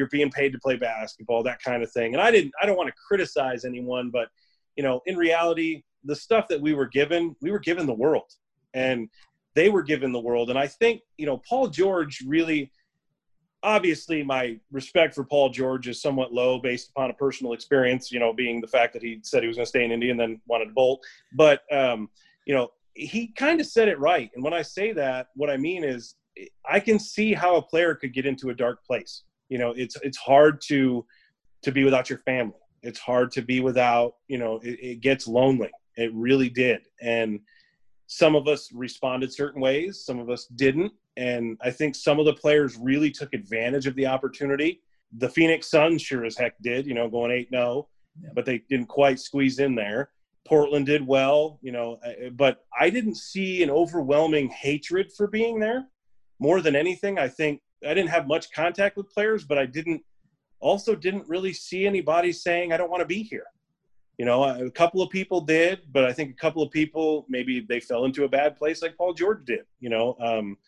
you're 0.00 0.08
being 0.08 0.30
paid 0.30 0.50
to 0.50 0.58
play 0.58 0.76
basketball, 0.76 1.42
that 1.42 1.62
kind 1.62 1.82
of 1.82 1.92
thing. 1.92 2.14
And 2.14 2.22
I 2.22 2.30
didn't, 2.30 2.52
I 2.60 2.64
don't 2.64 2.78
want 2.78 2.88
to 2.88 2.94
criticize 3.06 3.66
anyone, 3.66 4.08
but 4.10 4.28
you 4.74 4.82
know, 4.82 5.02
in 5.04 5.16
reality, 5.16 5.82
the 6.04 6.16
stuff 6.16 6.48
that 6.48 6.58
we 6.58 6.72
were 6.72 6.86
given, 6.86 7.36
we 7.42 7.50
were 7.50 7.58
given 7.58 7.86
the 7.86 7.92
world, 7.92 8.32
and 8.72 9.10
they 9.54 9.68
were 9.68 9.82
given 9.82 10.10
the 10.10 10.18
world. 10.18 10.48
And 10.48 10.58
I 10.58 10.66
think 10.66 11.02
you 11.18 11.26
know, 11.26 11.42
Paul 11.46 11.68
George 11.68 12.24
really, 12.26 12.72
obviously, 13.62 14.22
my 14.22 14.58
respect 14.72 15.14
for 15.14 15.22
Paul 15.22 15.50
George 15.50 15.86
is 15.86 16.00
somewhat 16.00 16.32
low 16.32 16.58
based 16.58 16.88
upon 16.96 17.10
a 17.10 17.14
personal 17.14 17.52
experience. 17.52 18.10
You 18.10 18.20
know, 18.20 18.32
being 18.32 18.62
the 18.62 18.68
fact 18.68 18.94
that 18.94 19.02
he 19.02 19.20
said 19.22 19.42
he 19.42 19.48
was 19.48 19.58
going 19.58 19.66
to 19.66 19.68
stay 19.68 19.84
in 19.84 19.92
Indy 19.92 20.08
and 20.08 20.18
then 20.18 20.40
wanted 20.46 20.66
to 20.66 20.72
bolt, 20.72 21.04
but 21.34 21.60
um, 21.70 22.08
you 22.46 22.54
know, 22.54 22.70
he 22.94 23.26
kind 23.26 23.60
of 23.60 23.66
said 23.66 23.88
it 23.88 23.98
right. 23.98 24.30
And 24.34 24.42
when 24.42 24.54
I 24.54 24.62
say 24.62 24.92
that, 24.92 25.26
what 25.34 25.50
I 25.50 25.58
mean 25.58 25.84
is 25.84 26.14
I 26.66 26.80
can 26.80 26.98
see 26.98 27.34
how 27.34 27.56
a 27.56 27.62
player 27.62 27.94
could 27.94 28.14
get 28.14 28.24
into 28.24 28.48
a 28.48 28.54
dark 28.54 28.82
place 28.86 29.24
you 29.50 29.58
know 29.58 29.74
it's 29.76 29.96
it's 30.02 30.16
hard 30.16 30.62
to 30.68 31.04
to 31.62 31.70
be 31.70 31.84
without 31.84 32.08
your 32.08 32.20
family. 32.20 32.54
It's 32.82 32.98
hard 32.98 33.30
to 33.32 33.42
be 33.42 33.60
without 33.60 34.14
you 34.28 34.38
know 34.38 34.58
it, 34.62 34.78
it 34.80 35.00
gets 35.00 35.28
lonely. 35.28 35.70
It 35.96 36.14
really 36.14 36.48
did. 36.48 36.80
And 37.02 37.40
some 38.06 38.34
of 38.34 38.48
us 38.48 38.70
responded 38.72 39.32
certain 39.32 39.60
ways 39.60 40.02
some 40.04 40.18
of 40.18 40.30
us 40.30 40.46
didn't. 40.56 40.92
And 41.16 41.58
i 41.62 41.70
think 41.70 41.94
some 41.94 42.18
of 42.18 42.26
the 42.26 42.34
players 42.34 42.78
really 42.78 43.10
took 43.10 43.34
advantage 43.34 43.86
of 43.86 43.94
the 43.96 44.06
opportunity. 44.06 44.80
The 45.18 45.28
phoenix 45.28 45.70
suns 45.70 46.00
sure 46.00 46.24
as 46.24 46.36
heck 46.36 46.54
did 46.62 46.86
you 46.86 46.94
know 46.94 47.08
going 47.08 47.32
8 47.32 47.48
0 47.50 47.88
yeah. 48.22 48.30
but 48.34 48.46
they 48.46 48.62
didn't 48.70 48.88
quite 48.88 49.20
squeeze 49.20 49.58
in 49.58 49.74
there. 49.74 50.10
Portland 50.46 50.86
did 50.86 51.06
well 51.06 51.58
you 51.60 51.72
know 51.72 51.98
uh, 52.06 52.26
uh, 52.26 52.30
but 52.30 52.64
i 52.78 52.88
didn't 52.88 53.16
see 53.16 53.62
an 53.62 53.70
overwhelming 53.70 54.48
hatred 54.48 55.12
for 55.12 55.26
being 55.26 55.58
there. 55.60 55.86
More 56.38 56.62
than 56.62 56.74
anything 56.74 57.18
i 57.18 57.28
think 57.28 57.60
I 57.86 57.94
didn't 57.94 58.10
have 58.10 58.26
much 58.26 58.52
contact 58.52 58.96
with 58.96 59.10
players, 59.10 59.44
but 59.44 59.58
I 59.58 59.66
didn't 59.66 60.02
also 60.60 60.94
didn't 60.94 61.26
really 61.28 61.52
see 61.52 61.86
anybody 61.86 62.32
saying 62.32 62.72
I 62.72 62.76
don't 62.76 62.90
want 62.90 63.00
to 63.00 63.06
be 63.06 63.22
here. 63.22 63.46
You 64.18 64.26
know, 64.26 64.44
a 64.44 64.70
couple 64.70 65.00
of 65.00 65.08
people 65.08 65.40
did, 65.40 65.80
but 65.92 66.04
I 66.04 66.12
think 66.12 66.30
a 66.30 66.34
couple 66.34 66.62
of 66.62 66.70
people 66.70 67.24
maybe 67.30 67.64
they 67.66 67.80
fell 67.80 68.04
into 68.04 68.24
a 68.24 68.28
bad 68.28 68.54
place 68.54 68.82
like 68.82 68.96
Paul 68.96 69.14
George 69.14 69.46
did. 69.46 69.64
You 69.78 69.88
know, 69.88 70.16
um, 70.20 70.58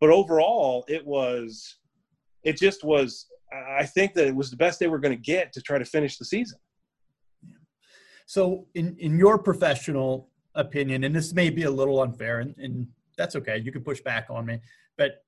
but 0.00 0.10
overall, 0.10 0.84
it 0.88 1.06
was, 1.06 1.76
it 2.44 2.56
just 2.56 2.84
was. 2.84 3.26
I 3.52 3.84
think 3.84 4.14
that 4.14 4.26
it 4.26 4.34
was 4.34 4.50
the 4.50 4.56
best 4.56 4.78
they 4.78 4.88
were 4.88 4.98
going 4.98 5.16
to 5.16 5.22
get 5.22 5.52
to 5.54 5.62
try 5.62 5.78
to 5.78 5.84
finish 5.84 6.18
the 6.18 6.24
season. 6.24 6.58
So, 8.24 8.66
in 8.74 8.96
in 8.98 9.18
your 9.18 9.38
professional 9.38 10.30
opinion, 10.54 11.04
and 11.04 11.14
this 11.14 11.34
may 11.34 11.50
be 11.50 11.64
a 11.64 11.70
little 11.70 12.00
unfair, 12.00 12.40
and, 12.40 12.54
and 12.56 12.86
that's 13.18 13.36
okay. 13.36 13.58
You 13.58 13.70
can 13.70 13.82
push 13.82 14.00
back 14.00 14.28
on 14.30 14.46
me, 14.46 14.60
but 14.96 15.24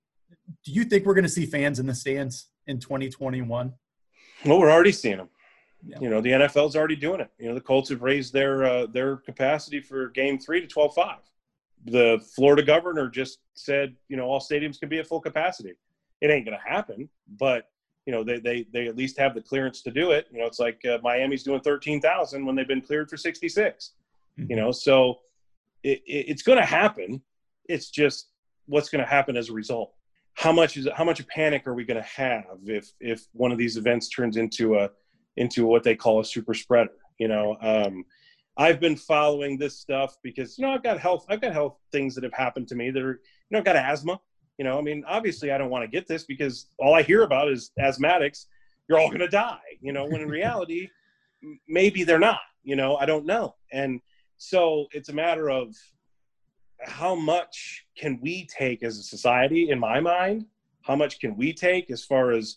do 0.65 0.73
you 0.73 0.85
think 0.85 1.07
we're 1.07 1.15
going 1.15 1.25
to 1.25 1.31
see 1.31 1.47
fans 1.47 1.79
in 1.79 1.87
the 1.87 1.95
stands 1.95 2.49
in 2.67 2.79
2021? 2.81 3.73
Well, 4.45 4.59
we're 4.59 4.71
already 4.71 4.93
seeing 4.93 5.19
them. 5.19 5.29
Yeah. 5.85 5.99
You 6.01 6.11
know, 6.11 6.21
the 6.21 6.31
NFL's 6.31 6.77
already 6.77 6.97
doing 6.97 7.21
it. 7.21 7.31
You 7.39 7.49
know, 7.49 7.55
the 7.55 7.61
Colts 7.61 7.89
have 7.89 8.03
raised 8.03 8.33
their 8.33 8.65
uh, 8.65 8.87
their 8.87 9.17
capacity 9.17 9.81
for 9.81 10.09
Game 10.09 10.39
Three 10.39 10.61
to 10.61 10.67
12 10.67 10.95
5. 10.95 11.19
The 11.87 12.23
Florida 12.35 12.63
governor 12.63 13.09
just 13.09 13.39
said, 13.55 13.97
you 14.09 14.17
know, 14.17 14.25
all 14.25 14.41
stadiums 14.41 14.79
can 14.79 14.91
be 14.91 14.99
at 14.99 15.07
full 15.07 15.21
capacity. 15.21 15.73
It 16.21 16.31
ain't 16.31 16.45
going 16.45 16.59
to 16.59 16.71
happen, 16.71 17.09
but 17.39 17.71
you 18.05 18.13
know, 18.13 18.23
they, 18.23 18.41
they 18.41 18.67
they 18.73 18.89
at 18.89 18.97
least 18.97 19.19
have 19.19 19.35
the 19.35 19.41
clearance 19.41 19.83
to 19.83 19.91
do 19.91 20.11
it. 20.11 20.27
You 20.31 20.41
know, 20.41 20.47
it's 20.47 20.59
like 20.59 20.85
uh, 20.85 20.99
Miami's 21.03 21.43
doing 21.43 21.61
13,000 21.61 22.45
when 22.45 22.55
they've 22.55 22.69
been 22.69 22.83
cleared 22.83 23.09
for 23.09 23.17
66. 23.17 23.93
Mm-hmm. 24.39 24.51
You 24.51 24.57
know, 24.57 24.73
so 24.73 25.21
it, 25.83 26.03
it, 26.07 26.27
it's 26.29 26.43
going 26.43 26.59
to 26.59 26.65
happen. 26.65 27.23
It's 27.69 27.89
just 27.89 28.29
what's 28.67 28.91
going 28.91 29.03
to 29.03 29.09
happen 29.09 29.37
as 29.37 29.49
a 29.49 29.53
result 29.53 29.95
how 30.35 30.53
much 30.53 30.77
is 30.77 30.89
how 30.95 31.05
much 31.05 31.27
panic 31.29 31.67
are 31.67 31.75
we 31.75 31.85
going 31.85 32.01
to 32.01 32.09
have 32.09 32.45
if 32.65 32.93
if 33.01 33.27
one 33.33 33.53
of 33.53 33.59
these 33.59 33.77
events 33.77 34.09
turns 34.09 34.37
into 34.37 34.77
a 34.77 34.91
into 35.37 35.67
what 35.67 35.83
they 35.83 35.95
call 35.95 36.21
a 36.21 36.25
super 36.25 36.55
spreader 36.55 36.93
you 37.19 37.29
know? 37.29 37.57
Um, 37.61 38.05
i've 38.57 38.81
been 38.81 38.97
following 38.97 39.59
this 39.59 39.79
stuff 39.79 40.17
because 40.23 40.59
you 40.59 40.67
know 40.67 40.73
i've 40.73 40.83
got 40.83 40.99
health 40.99 41.25
i've 41.29 41.41
got 41.41 41.53
health 41.53 41.79
things 41.93 42.15
that 42.15 42.25
have 42.25 42.33
happened 42.33 42.69
to 42.69 42.75
me 42.75 42.91
that 42.91 43.03
are 43.03 43.13
you 43.13 43.51
know 43.51 43.59
i've 43.59 43.65
got 43.65 43.77
asthma 43.77 44.21
you 44.59 44.65
know? 44.65 44.79
I 44.79 44.83
mean 44.83 45.05
obviously 45.07 45.53
i 45.53 45.59
don't 45.59 45.71
want 45.71 45.85
to 45.85 45.89
get 45.89 46.07
this 46.07 46.25
because 46.25 46.67
all 46.79 46.95
i 46.95 47.03
hear 47.03 47.23
about 47.23 47.51
is 47.51 47.71
asthmatics 47.79 48.47
you're 48.89 48.99
all 48.99 49.09
going 49.09 49.21
to 49.21 49.29
die 49.29 49.59
you 49.81 49.93
know? 49.93 50.05
When 50.07 50.21
in 50.21 50.29
reality 50.29 50.89
maybe 51.69 52.05
they're 52.05 52.19
not 52.19 52.41
you 52.63 52.77
know? 52.77 52.97
I 52.97 53.07
don't 53.07 53.25
know. 53.25 53.55
And 53.73 54.01
so 54.37 54.87
it's 54.93 55.09
a 55.09 55.15
matter 55.15 55.51
of 55.51 55.75
how 56.85 57.15
much 57.15 57.87
can 57.97 58.19
we 58.23 58.47
take 58.47 58.83
as 58.83 58.99
a 58.99 59.03
society 59.03 59.71
in 59.71 59.79
my 59.79 60.01
mind 60.01 60.45
how 60.83 60.97
much 60.97 61.21
can 61.21 61.37
we 61.37 61.53
take 61.53 61.91
as 61.91 62.05
far 62.05 62.33
as 62.33 62.57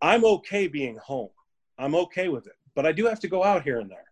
i'm 0.00 0.24
okay 0.24 0.66
being 0.66 0.96
home. 0.96 1.30
I'm 1.78 1.94
okay 1.94 2.28
with 2.28 2.46
it 2.46 2.56
but 2.74 2.86
i 2.86 2.92
do 2.92 3.06
have 3.06 3.20
to 3.20 3.28
go 3.28 3.44
out 3.44 3.62
here 3.62 3.80
and 3.80 3.90
there. 3.90 4.10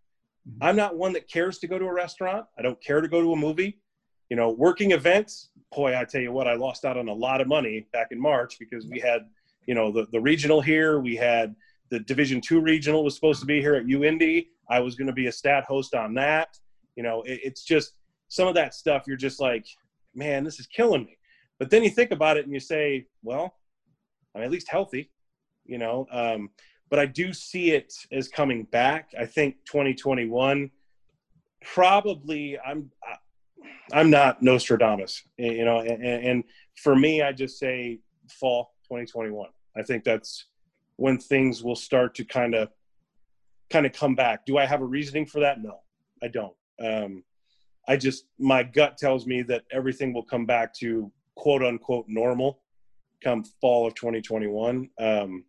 Mm-hmm. 0.48 0.62
i'm 0.62 0.76
not 0.76 0.96
one 0.96 1.12
that 1.14 1.28
cares 1.28 1.58
to 1.58 1.66
go 1.66 1.78
to 1.78 1.84
a 1.86 1.92
restaurant. 1.92 2.46
I 2.58 2.62
don't 2.62 2.80
care 2.82 3.00
to 3.00 3.08
go 3.08 3.20
to 3.20 3.32
a 3.32 3.36
movie. 3.36 3.78
You 4.28 4.36
know 4.36 4.50
working 4.50 4.92
events 4.92 5.50
boy 5.74 5.96
i 5.96 6.04
tell 6.04 6.20
you 6.20 6.32
what 6.32 6.48
i 6.48 6.54
lost 6.54 6.84
out 6.84 6.96
on 6.96 7.08
a 7.08 7.12
lot 7.12 7.40
of 7.40 7.46
money 7.46 7.86
back 7.92 8.08
in 8.10 8.20
march 8.20 8.58
because 8.58 8.86
we 8.86 8.98
had 8.98 9.26
you 9.66 9.74
know 9.74 9.92
the, 9.92 10.06
the 10.12 10.20
regional 10.20 10.60
here. 10.60 11.00
We 11.00 11.16
had 11.16 11.54
the 11.90 12.00
division 12.00 12.40
two 12.40 12.60
regional 12.60 13.04
was 13.04 13.14
supposed 13.14 13.40
to 13.40 13.46
be 13.46 13.60
here 13.60 13.74
at 13.74 13.84
UIndy. 13.84 14.48
i 14.68 14.80
was 14.80 14.94
going 14.94 15.06
to 15.06 15.12
be 15.12 15.26
a 15.26 15.32
stat 15.32 15.64
host 15.64 15.94
on 15.94 16.14
that. 16.14 16.58
You 16.96 17.02
know 17.02 17.22
it, 17.22 17.40
it's 17.44 17.62
just 17.62 17.92
some 18.30 18.48
of 18.48 18.54
that 18.54 18.74
stuff 18.74 19.04
you're 19.06 19.16
just 19.16 19.40
like, 19.40 19.66
man, 20.14 20.44
this 20.44 20.58
is 20.58 20.66
killing 20.66 21.04
me. 21.04 21.18
But 21.58 21.68
then 21.68 21.84
you 21.84 21.90
think 21.90 22.12
about 22.12 22.38
it 22.38 22.46
and 22.46 22.54
you 22.54 22.60
say, 22.60 23.06
well, 23.22 23.54
I'm 24.34 24.42
at 24.42 24.50
least 24.50 24.70
healthy, 24.70 25.10
you 25.66 25.76
know. 25.76 26.06
Um, 26.10 26.48
but 26.88 26.98
I 26.98 27.06
do 27.06 27.32
see 27.34 27.72
it 27.72 27.92
as 28.10 28.28
coming 28.28 28.64
back. 28.64 29.10
I 29.18 29.26
think 29.26 29.56
2021 29.66 30.70
probably 31.62 32.58
I'm 32.58 32.90
I'm 33.92 34.08
not 34.08 34.42
Nostradamus, 34.42 35.22
you 35.36 35.64
know. 35.64 35.80
And, 35.80 36.02
and 36.02 36.44
for 36.76 36.94
me, 36.94 37.22
I 37.22 37.32
just 37.32 37.58
say 37.58 37.98
fall 38.30 38.72
2021. 38.84 39.50
I 39.76 39.82
think 39.82 40.04
that's 40.04 40.46
when 40.96 41.18
things 41.18 41.62
will 41.62 41.76
start 41.76 42.14
to 42.14 42.24
kind 42.24 42.54
of 42.54 42.68
kind 43.70 43.86
of 43.86 43.92
come 43.92 44.14
back. 44.14 44.46
Do 44.46 44.56
I 44.56 44.66
have 44.66 44.80
a 44.80 44.86
reasoning 44.86 45.26
for 45.26 45.40
that? 45.40 45.60
No, 45.60 45.80
I 46.22 46.28
don't. 46.28 46.54
Um, 46.80 47.24
I 47.90 47.96
just 47.96 48.26
my 48.38 48.62
gut 48.62 48.96
tells 48.98 49.26
me 49.26 49.42
that 49.42 49.64
everything 49.72 50.14
will 50.14 50.22
come 50.22 50.46
back 50.46 50.72
to 50.74 51.10
quote 51.34 51.64
unquote 51.64 52.04
normal 52.06 52.60
come 53.20 53.42
fall 53.60 53.84
of 53.84 53.96
2021. 53.96 54.88
Um, 55.00 55.44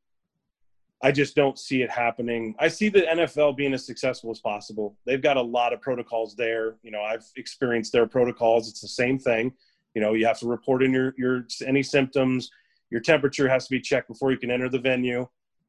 I 1.03 1.11
just 1.11 1.35
don't 1.35 1.59
see 1.59 1.83
it 1.83 1.91
happening. 1.91 2.55
I 2.57 2.67
see 2.67 2.89
the 2.89 3.01
NFL 3.01 3.57
being 3.57 3.75
as 3.75 3.85
successful 3.85 4.31
as 4.31 4.39
possible. 4.39 4.97
They've 5.05 5.21
got 5.21 5.37
a 5.37 5.41
lot 5.41 5.71
of 5.71 5.81
protocols 5.81 6.35
there. 6.35 6.77
You 6.81 6.89
know, 6.89 7.01
I've 7.01 7.23
experienced 7.35 7.91
their 7.91 8.07
protocols. 8.07 8.67
It's 8.67 8.81
the 8.81 8.87
same 8.87 9.19
thing. 9.19 9.53
You 9.93 10.01
know, 10.01 10.13
you 10.13 10.25
have 10.25 10.39
to 10.39 10.47
report 10.47 10.81
in 10.81 10.91
your 10.91 11.13
your 11.19 11.45
any 11.67 11.83
symptoms. 11.83 12.49
Your 12.89 13.01
temperature 13.01 13.47
has 13.49 13.67
to 13.67 13.69
be 13.71 13.79
checked 13.79 14.07
before 14.07 14.31
you 14.31 14.39
can 14.39 14.49
enter 14.49 14.67
the 14.67 14.79
venue. 14.79 15.27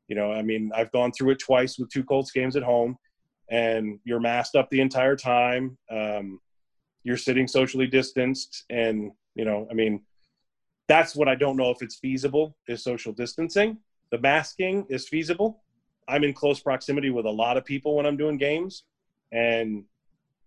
You 0.08 0.16
know, 0.16 0.32
I 0.32 0.40
mean, 0.40 0.72
I've 0.74 0.90
gone 0.90 1.12
through 1.12 1.32
it 1.32 1.38
twice 1.38 1.78
with 1.78 1.90
two 1.90 2.02
Colts 2.02 2.30
games 2.30 2.56
at 2.56 2.62
home, 2.62 2.96
and 3.50 3.98
you're 4.04 4.20
masked 4.20 4.56
up 4.56 4.70
the 4.70 4.80
entire 4.80 5.16
time. 5.16 5.76
Um, 5.90 6.40
you're 7.04 7.16
sitting 7.16 7.48
socially 7.48 7.86
distanced, 7.86 8.64
and 8.70 9.12
you 9.34 9.44
know, 9.44 9.66
I 9.70 9.74
mean, 9.74 10.02
that's 10.88 11.16
what 11.16 11.28
I 11.28 11.34
don't 11.34 11.56
know 11.56 11.70
if 11.70 11.82
it's 11.82 11.96
feasible 11.96 12.56
is 12.68 12.82
social 12.82 13.12
distancing. 13.12 13.78
The 14.10 14.18
masking 14.18 14.86
is 14.88 15.08
feasible. 15.08 15.62
I'm 16.08 16.24
in 16.24 16.34
close 16.34 16.60
proximity 16.60 17.10
with 17.10 17.26
a 17.26 17.30
lot 17.30 17.56
of 17.56 17.64
people 17.64 17.96
when 17.96 18.06
I'm 18.06 18.16
doing 18.16 18.36
games, 18.36 18.84
and 19.30 19.84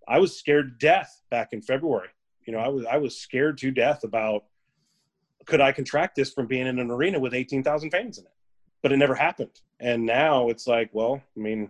I 0.08 0.20
was 0.20 0.38
scared 0.38 0.80
to 0.80 0.86
death 0.86 1.22
back 1.32 1.50
in 1.52 1.62
February. 1.62 2.10
You 2.46 2.54
know, 2.54 2.60
I 2.60 2.68
was 2.68 2.86
I 2.86 2.98
was 2.98 3.18
scared 3.18 3.58
to 3.60 3.72
death 3.72 4.04
about 4.04 4.44
could 5.46 5.62
I 5.62 5.72
contract 5.72 6.16
this 6.16 6.34
from 6.34 6.48
being 6.48 6.68
in 6.68 6.80
an 6.80 6.92
arena 6.92 7.20
with 7.20 7.34
18,000 7.34 7.92
fans 7.92 8.18
in 8.18 8.26
it? 8.26 8.32
But 8.82 8.92
it 8.92 8.98
never 8.98 9.16
happened. 9.16 9.62
And 9.80 10.06
now 10.06 10.50
it's 10.50 10.68
like, 10.68 10.90
well, 10.92 11.22
I 11.36 11.40
mean, 11.40 11.70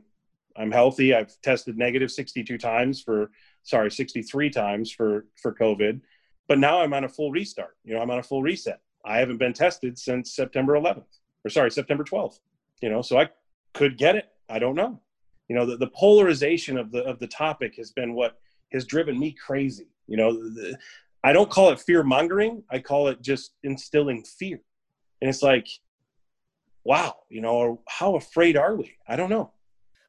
I'm 0.55 0.71
healthy. 0.71 1.13
I've 1.13 1.39
tested 1.41 1.77
negative 1.77 2.11
62 2.11 2.57
times 2.57 3.01
for, 3.01 3.31
sorry, 3.65 3.91
63 3.91 4.49
times 4.49 4.91
for 4.91 5.25
for 5.41 5.53
COVID. 5.53 5.99
But 6.47 6.59
now 6.59 6.79
I'm 6.79 6.93
on 6.93 7.03
a 7.03 7.09
full 7.09 7.31
restart. 7.31 7.75
You 7.83 7.95
know, 7.95 8.01
I'm 8.01 8.11
on 8.11 8.19
a 8.19 8.23
full 8.23 8.41
reset. 8.41 8.79
I 9.03 9.17
haven't 9.17 9.37
been 9.37 9.53
tested 9.53 9.97
since 9.99 10.33
September 10.33 10.73
11th, 10.73 11.19
or 11.43 11.49
sorry, 11.49 11.71
September 11.71 12.03
12th. 12.03 12.39
You 12.81 12.89
know, 12.89 13.01
so 13.01 13.19
I 13.19 13.29
could 13.73 13.97
get 13.97 14.15
it. 14.15 14.29
I 14.49 14.59
don't 14.59 14.75
know. 14.75 15.01
You 15.49 15.55
know, 15.55 15.65
the, 15.65 15.77
the 15.77 15.87
polarization 15.87 16.77
of 16.77 16.91
the 16.91 17.03
of 17.03 17.19
the 17.19 17.27
topic 17.27 17.75
has 17.75 17.91
been 17.91 18.13
what 18.13 18.37
has 18.71 18.85
driven 18.85 19.19
me 19.19 19.31
crazy. 19.31 19.87
You 20.07 20.17
know, 20.17 20.33
the, 20.33 20.77
I 21.23 21.33
don't 21.33 21.49
call 21.49 21.71
it 21.71 21.79
fear 21.79 22.03
mongering. 22.03 22.63
I 22.69 22.79
call 22.79 23.07
it 23.07 23.21
just 23.21 23.53
instilling 23.63 24.23
fear. 24.23 24.61
And 25.21 25.29
it's 25.29 25.41
like, 25.41 25.67
wow, 26.83 27.15
you 27.29 27.41
know, 27.41 27.81
how 27.87 28.15
afraid 28.15 28.57
are 28.57 28.75
we? 28.75 28.93
I 29.07 29.15
don't 29.15 29.29
know. 29.29 29.51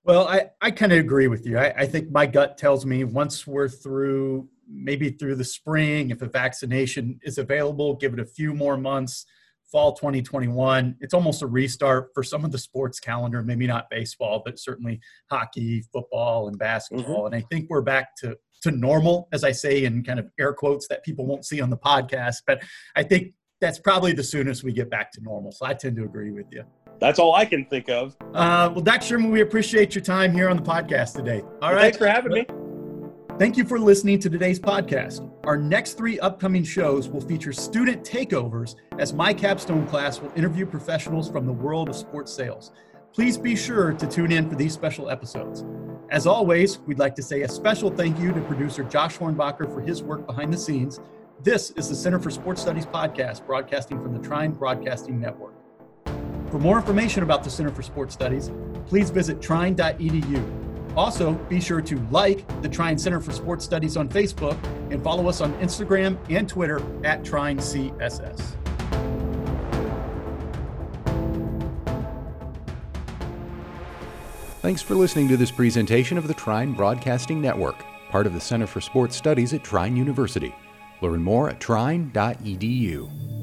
Well, 0.07 0.29
I, 0.29 0.51
I 0.63 0.71
kind 0.71 0.93
of 0.93 0.99
agree 0.99 1.27
with 1.27 1.45
you. 1.45 1.59
I, 1.59 1.75
I 1.79 1.87
think 1.87 2.13
my 2.13 2.27
gut 2.27 2.57
tells 2.57 2.87
me 2.87 3.03
once 3.03 3.45
we're 3.45 3.69
through, 3.69 4.49
maybe 4.69 5.11
through 5.11 5.35
the 5.35 5.45
spring, 5.45 6.11
if 6.11 6.23
a 6.23 6.29
vaccination 6.29 7.19
is 7.25 7.39
available, 7.39 7.97
give 7.97 8.13
it 8.13 8.21
a 8.21 8.25
few 8.25 8.55
more 8.55 8.77
months, 8.77 9.27
fall 9.73 9.95
2021, 9.95 10.95
it's 11.01 11.13
almost 11.13 11.43
a 11.43 11.47
restart 11.49 12.11
for 12.15 12.23
some 12.23 12.45
of 12.45 12.53
the 12.53 12.59
sports 12.59 13.01
calendar, 13.01 13.43
maybe 13.43 13.67
not 13.67 13.91
baseball, 13.91 14.43
but 14.45 14.61
certainly 14.61 15.01
hockey, 15.29 15.83
football, 15.93 16.47
and 16.47 16.57
basketball. 16.57 17.25
Mm-hmm. 17.25 17.35
And 17.35 17.35
I 17.35 17.45
think 17.51 17.67
we're 17.69 17.83
back 17.83 18.15
to 18.19 18.37
to 18.63 18.71
normal, 18.71 19.29
as 19.33 19.45
I 19.45 19.53
say 19.53 19.85
in 19.85 20.03
kind 20.03 20.19
of 20.19 20.31
air 20.41 20.55
quotes 20.55 20.89
that 20.89 21.05
people 21.05 21.27
won't 21.27 21.45
see 21.45 21.61
on 21.61 21.69
the 21.69 21.77
podcast. 21.77 22.37
But 22.47 22.63
I 22.95 23.03
think 23.03 23.35
that's 23.61 23.79
probably 23.79 24.13
the 24.13 24.25
soonest 24.25 24.65
we 24.65 24.73
get 24.73 24.89
back 24.89 25.13
to 25.13 25.21
normal. 25.21 25.53
So 25.53 25.67
I 25.67 25.75
tend 25.75 25.97
to 25.97 26.05
agree 26.05 26.31
with 26.31 26.47
you. 26.51 26.65
That's 26.99 27.19
all 27.19 27.35
I 27.35 27.45
can 27.45 27.65
think 27.67 27.89
of. 27.89 28.17
Uh, 28.35 28.71
well, 28.73 28.81
Dr. 28.81 29.07
Sherman, 29.07 29.31
we 29.31 29.41
appreciate 29.41 29.95
your 29.95 30.03
time 30.03 30.33
here 30.33 30.49
on 30.49 30.57
the 30.57 30.63
podcast 30.63 31.15
today. 31.15 31.41
All 31.41 31.59
well, 31.61 31.75
right. 31.75 31.83
Thanks 31.83 31.99
for 31.99 32.07
having 32.07 32.33
me. 32.33 32.47
Thank 33.39 33.59
you 33.59 33.67
for 33.67 33.79
listening 33.79 34.19
to 34.21 34.31
today's 34.31 34.59
podcast. 34.59 35.31
Our 35.45 35.59
next 35.59 35.99
three 35.99 36.19
upcoming 36.21 36.65
shows 36.65 37.09
will 37.09 37.21
feature 37.21 37.53
student 37.53 38.03
takeovers 38.03 38.77
as 38.99 39.13
my 39.13 39.35
capstone 39.35 39.87
class 39.87 40.21
will 40.21 40.33
interview 40.35 40.65
professionals 40.65 41.31
from 41.31 41.45
the 41.45 41.53
world 41.53 41.91
of 41.91 41.97
sports 41.97 42.33
sales. 42.33 42.73
Please 43.13 43.37
be 43.37 43.55
sure 43.55 43.93
to 43.93 44.07
tune 44.07 44.33
in 44.33 44.49
for 44.49 44.57
these 44.57 44.73
special 44.73 45.11
episodes. 45.11 45.65
As 46.11 46.27
always, 46.27 46.79
we'd 46.81 46.99
like 46.99 47.15
to 47.17 47.23
say 47.23 47.43
a 47.43 47.49
special 47.49 47.91
thank 47.91 48.19
you 48.19 48.33
to 48.33 48.41
producer 48.43 48.85
Josh 48.85 49.19
Hornbacher 49.19 49.73
for 49.73 49.83
his 49.83 50.03
work 50.03 50.27
behind 50.27 50.51
the 50.51 50.59
scenes. 50.59 51.01
This 51.43 51.73
is 51.73 51.91
the 51.91 51.95
Center 51.95 52.19
for 52.19 52.31
Sports 52.31 52.63
Studies 52.63 52.87
podcast, 52.87 53.47
broadcasting 53.47 54.03
from 54.03 54.15
the 54.15 54.27
Trine 54.27 54.53
Broadcasting 54.53 55.21
Network. 55.21 55.56
For 56.51 56.59
more 56.59 56.77
information 56.77 57.23
about 57.23 57.43
the 57.43 57.51
Center 57.51 57.71
for 57.71 57.83
Sports 57.83 58.15
Studies, 58.15 58.51
please 58.87 59.11
visit 59.11 59.43
trine.edu. 59.43 60.97
Also, 60.97 61.35
be 61.35 61.61
sure 61.61 61.83
to 61.83 61.99
like 62.11 62.47
the 62.63 62.69
Trine 62.69 62.97
Center 62.97 63.21
for 63.21 63.33
Sports 63.33 63.65
Studies 63.65 63.97
on 63.97 64.09
Facebook 64.09 64.57
and 64.91 65.03
follow 65.03 65.29
us 65.29 65.41
on 65.41 65.53
Instagram 65.55 66.17
and 66.31 66.49
Twitter 66.49 66.81
at 67.05 67.23
TrineCSS. 67.23 68.57
Thanks 74.63 74.83
for 74.83 74.95
listening 74.95 75.29
to 75.29 75.37
this 75.37 75.51
presentation 75.51 76.17
of 76.17 76.27
the 76.27 76.35
Trine 76.35 76.73
Broadcasting 76.73 77.41
Network, 77.41 77.85
part 78.11 78.27
of 78.27 78.33
the 78.33 78.41
Center 78.41 78.67
for 78.67 78.81
Sports 78.81 79.15
Studies 79.15 79.53
at 79.53 79.63
Trine 79.63 79.97
University. 79.97 80.55
Learn 81.03 81.23
more 81.23 81.51
at 81.51 81.61
trine.edu. 81.61 83.36